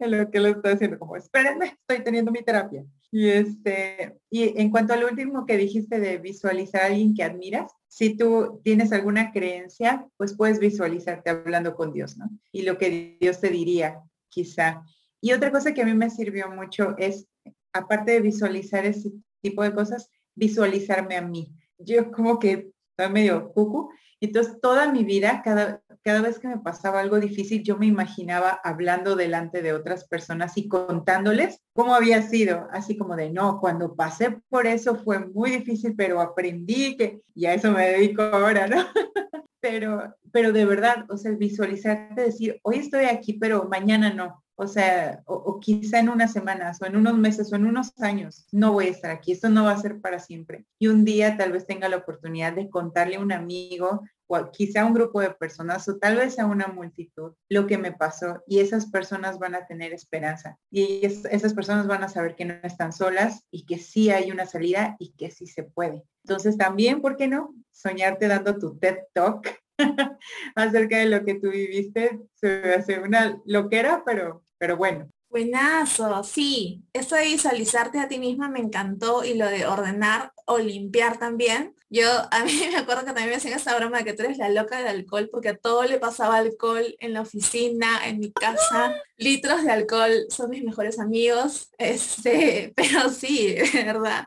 en 0.00 0.10
lo 0.10 0.30
que 0.30 0.40
lo 0.40 0.48
estoy 0.48 0.72
haciendo, 0.72 0.98
como 0.98 1.16
espérenme, 1.16 1.76
estoy 1.86 2.04
teniendo 2.04 2.30
mi 2.30 2.42
terapia. 2.42 2.84
Y 3.10 3.28
este, 3.28 4.18
y 4.30 4.58
en 4.60 4.70
cuanto 4.70 4.94
al 4.94 5.04
último 5.04 5.44
que 5.46 5.56
dijiste 5.56 6.00
de 6.00 6.18
visualizar 6.18 6.82
a 6.82 6.86
alguien 6.86 7.14
que 7.14 7.24
admiras, 7.24 7.72
si 7.88 8.16
tú 8.16 8.60
tienes 8.64 8.92
alguna 8.92 9.32
creencia, 9.32 10.08
pues 10.16 10.34
puedes 10.34 10.58
visualizarte 10.58 11.30
hablando 11.30 11.74
con 11.74 11.92
Dios, 11.92 12.16
¿no? 12.16 12.30
Y 12.50 12.62
lo 12.62 12.78
que 12.78 13.18
Dios 13.20 13.40
te 13.40 13.50
diría, 13.50 14.00
quizá. 14.30 14.82
Y 15.20 15.32
otra 15.32 15.52
cosa 15.52 15.74
que 15.74 15.82
a 15.82 15.86
mí 15.86 15.94
me 15.94 16.08
sirvió 16.08 16.50
mucho 16.50 16.94
es, 16.96 17.28
aparte 17.72 18.12
de 18.12 18.20
visualizar 18.20 18.86
ese 18.86 19.12
tipo 19.42 19.62
de 19.62 19.74
cosas, 19.74 20.10
visualizarme 20.34 21.16
a 21.16 21.22
mí. 21.22 21.52
Yo 21.78 22.10
como 22.12 22.38
que 22.38 22.70
soy 22.96 23.10
medio 23.10 23.52
cucu, 23.52 23.90
entonces 24.20 24.60
toda 24.60 24.90
mi 24.90 25.04
vida, 25.04 25.42
cada, 25.44 25.81
cada 26.04 26.20
vez 26.20 26.38
que 26.38 26.48
me 26.48 26.58
pasaba 26.58 27.00
algo 27.00 27.20
difícil, 27.20 27.62
yo 27.62 27.76
me 27.76 27.86
imaginaba 27.86 28.60
hablando 28.64 29.16
delante 29.16 29.62
de 29.62 29.72
otras 29.72 30.04
personas 30.06 30.56
y 30.56 30.68
contándoles 30.68 31.60
cómo 31.74 31.94
había 31.94 32.22
sido, 32.22 32.68
así 32.72 32.96
como 32.96 33.16
de, 33.16 33.30
no, 33.30 33.60
cuando 33.60 33.94
pasé 33.94 34.38
por 34.48 34.66
eso 34.66 34.96
fue 34.96 35.20
muy 35.20 35.50
difícil, 35.50 35.94
pero 35.96 36.20
aprendí 36.20 36.96
que, 36.96 37.22
y 37.34 37.46
a 37.46 37.54
eso 37.54 37.70
me 37.70 37.88
dedico 37.88 38.22
ahora, 38.22 38.66
¿no? 38.66 38.76
pero, 39.60 40.14
pero 40.32 40.52
de 40.52 40.64
verdad, 40.64 41.06
o 41.08 41.16
sea, 41.16 41.32
visualizarte, 41.32 42.20
decir, 42.20 42.58
hoy 42.62 42.78
estoy 42.78 43.04
aquí, 43.04 43.34
pero 43.34 43.68
mañana 43.70 44.12
no. 44.12 44.42
O 44.54 44.66
sea, 44.66 45.22
o, 45.26 45.58
quizá 45.60 45.98
en 45.98 46.08
unas 46.08 46.32
semanas 46.32 46.78
o 46.80 46.86
en 46.86 46.94
unos 46.96 47.16
meses 47.16 47.52
o 47.52 47.56
en 47.56 47.66
unos 47.66 47.92
años 48.00 48.46
no 48.52 48.72
voy 48.72 48.86
a 48.86 48.90
estar 48.90 49.10
aquí. 49.10 49.32
Esto 49.32 49.48
no 49.48 49.64
va 49.64 49.72
a 49.72 49.80
ser 49.80 50.00
para 50.00 50.18
siempre. 50.18 50.66
Y 50.78 50.88
un 50.88 51.04
día 51.04 51.36
tal 51.36 51.52
vez 51.52 51.66
tenga 51.66 51.88
la 51.88 51.96
oportunidad 51.96 52.52
de 52.52 52.68
contarle 52.68 53.16
a 53.16 53.20
un 53.20 53.32
amigo 53.32 54.02
o 54.21 54.21
quizá 54.52 54.84
un 54.84 54.94
grupo 54.94 55.20
de 55.20 55.30
personas 55.30 55.88
o 55.88 55.98
tal 55.98 56.16
vez 56.16 56.38
a 56.38 56.46
una 56.46 56.66
multitud 56.68 57.34
lo 57.48 57.66
que 57.66 57.78
me 57.78 57.92
pasó 57.92 58.42
y 58.46 58.60
esas 58.60 58.86
personas 58.86 59.38
van 59.38 59.54
a 59.54 59.66
tener 59.66 59.92
esperanza 59.92 60.58
y 60.70 61.04
esas 61.04 61.54
personas 61.54 61.86
van 61.86 62.02
a 62.02 62.08
saber 62.08 62.34
que 62.34 62.44
no 62.44 62.54
están 62.62 62.92
solas 62.92 63.44
y 63.50 63.64
que 63.66 63.78
sí 63.78 64.10
hay 64.10 64.30
una 64.30 64.46
salida 64.46 64.96
y 64.98 65.12
que 65.12 65.30
sí 65.30 65.46
se 65.46 65.64
puede. 65.64 66.04
Entonces 66.24 66.56
también, 66.56 67.00
¿por 67.00 67.16
qué 67.16 67.28
no? 67.28 67.54
Soñarte 67.72 68.28
dando 68.28 68.58
tu 68.58 68.78
TED 68.78 68.98
Talk 69.12 69.48
acerca 70.54 70.98
de 70.98 71.06
lo 71.06 71.24
que 71.24 71.34
tú 71.34 71.50
viviste 71.50 72.20
se 72.34 72.74
hace 72.74 73.00
una 73.00 73.40
loquera, 73.44 74.02
pero, 74.04 74.44
pero 74.58 74.76
bueno. 74.76 75.08
Buenazo, 75.32 76.22
sí. 76.24 76.84
Eso 76.92 77.16
de 77.16 77.24
visualizarte 77.24 77.98
a 77.98 78.06
ti 78.06 78.18
misma 78.18 78.50
me 78.50 78.60
encantó 78.60 79.24
y 79.24 79.32
lo 79.32 79.46
de 79.46 79.64
ordenar 79.64 80.34
o 80.44 80.58
limpiar 80.58 81.18
también. 81.18 81.74
Yo, 81.88 82.06
a 82.30 82.44
mí 82.44 82.52
me 82.70 82.76
acuerdo 82.76 83.00
que 83.00 83.06
también 83.06 83.30
me 83.30 83.36
hacían 83.36 83.54
esa 83.54 83.74
broma 83.74 83.98
de 83.98 84.04
que 84.04 84.12
tú 84.12 84.24
eres 84.24 84.36
la 84.36 84.50
loca 84.50 84.76
del 84.76 84.88
alcohol 84.88 85.30
porque 85.32 85.48
a 85.48 85.56
todo 85.56 85.84
le 85.84 85.98
pasaba 85.98 86.36
alcohol 86.36 86.84
en 87.00 87.14
la 87.14 87.22
oficina, 87.22 88.06
en 88.06 88.18
mi 88.18 88.30
casa. 88.30 88.94
Litros 89.16 89.64
de 89.64 89.70
alcohol 89.70 90.26
son 90.28 90.50
mis 90.50 90.64
mejores 90.64 91.00
amigos. 91.00 91.70
Este, 91.78 92.74
pero 92.76 93.08
sí, 93.08 93.56
verdad. 93.72 94.26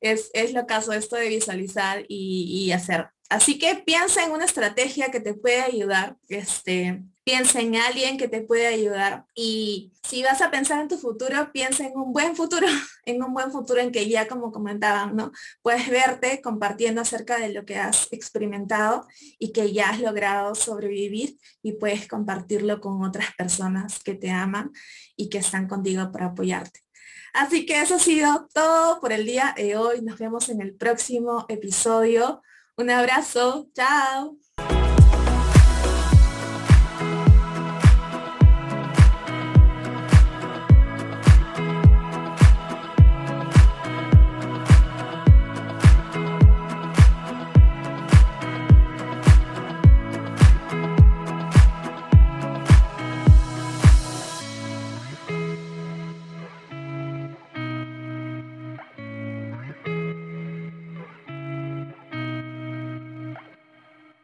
Es, 0.00 0.30
es 0.32 0.54
lo 0.54 0.66
caso 0.66 0.94
esto 0.94 1.16
de 1.16 1.28
visualizar 1.28 2.06
y, 2.08 2.64
y 2.66 2.72
hacer 2.72 3.10
Así 3.32 3.58
que 3.58 3.76
piensa 3.76 4.22
en 4.22 4.32
una 4.32 4.44
estrategia 4.44 5.10
que 5.10 5.18
te 5.18 5.32
puede 5.32 5.62
ayudar, 5.62 6.18
este, 6.28 7.02
piensa 7.24 7.62
en 7.62 7.76
alguien 7.76 8.18
que 8.18 8.28
te 8.28 8.42
puede 8.42 8.66
ayudar 8.66 9.24
y 9.34 9.90
si 10.06 10.22
vas 10.22 10.42
a 10.42 10.50
pensar 10.50 10.82
en 10.82 10.88
tu 10.88 10.98
futuro, 10.98 11.50
piensa 11.50 11.86
en 11.86 11.96
un 11.96 12.12
buen 12.12 12.36
futuro, 12.36 12.66
en 13.06 13.22
un 13.22 13.32
buen 13.32 13.50
futuro 13.50 13.80
en 13.80 13.90
que 13.90 14.06
ya 14.06 14.28
como 14.28 14.52
comentaban, 14.52 15.16
¿no? 15.16 15.32
Puedes 15.62 15.88
verte 15.88 16.42
compartiendo 16.42 17.00
acerca 17.00 17.38
de 17.38 17.54
lo 17.54 17.64
que 17.64 17.78
has 17.78 18.12
experimentado 18.12 19.06
y 19.38 19.52
que 19.52 19.72
ya 19.72 19.88
has 19.88 20.00
logrado 20.00 20.54
sobrevivir 20.54 21.38
y 21.62 21.72
puedes 21.72 22.06
compartirlo 22.06 22.82
con 22.82 23.02
otras 23.02 23.34
personas 23.34 23.98
que 24.00 24.12
te 24.12 24.30
aman 24.30 24.72
y 25.16 25.30
que 25.30 25.38
están 25.38 25.68
contigo 25.68 26.12
para 26.12 26.26
apoyarte. 26.26 26.80
Así 27.32 27.64
que 27.64 27.80
eso 27.80 27.94
ha 27.94 27.98
sido 27.98 28.46
todo 28.52 29.00
por 29.00 29.10
el 29.10 29.24
día 29.24 29.54
de 29.56 29.74
hoy. 29.78 30.02
Nos 30.02 30.18
vemos 30.18 30.50
en 30.50 30.60
el 30.60 30.74
próximo 30.74 31.46
episodio. 31.48 32.42
Un 32.76 32.90
abrazo, 32.90 33.70
chao. 33.74 34.41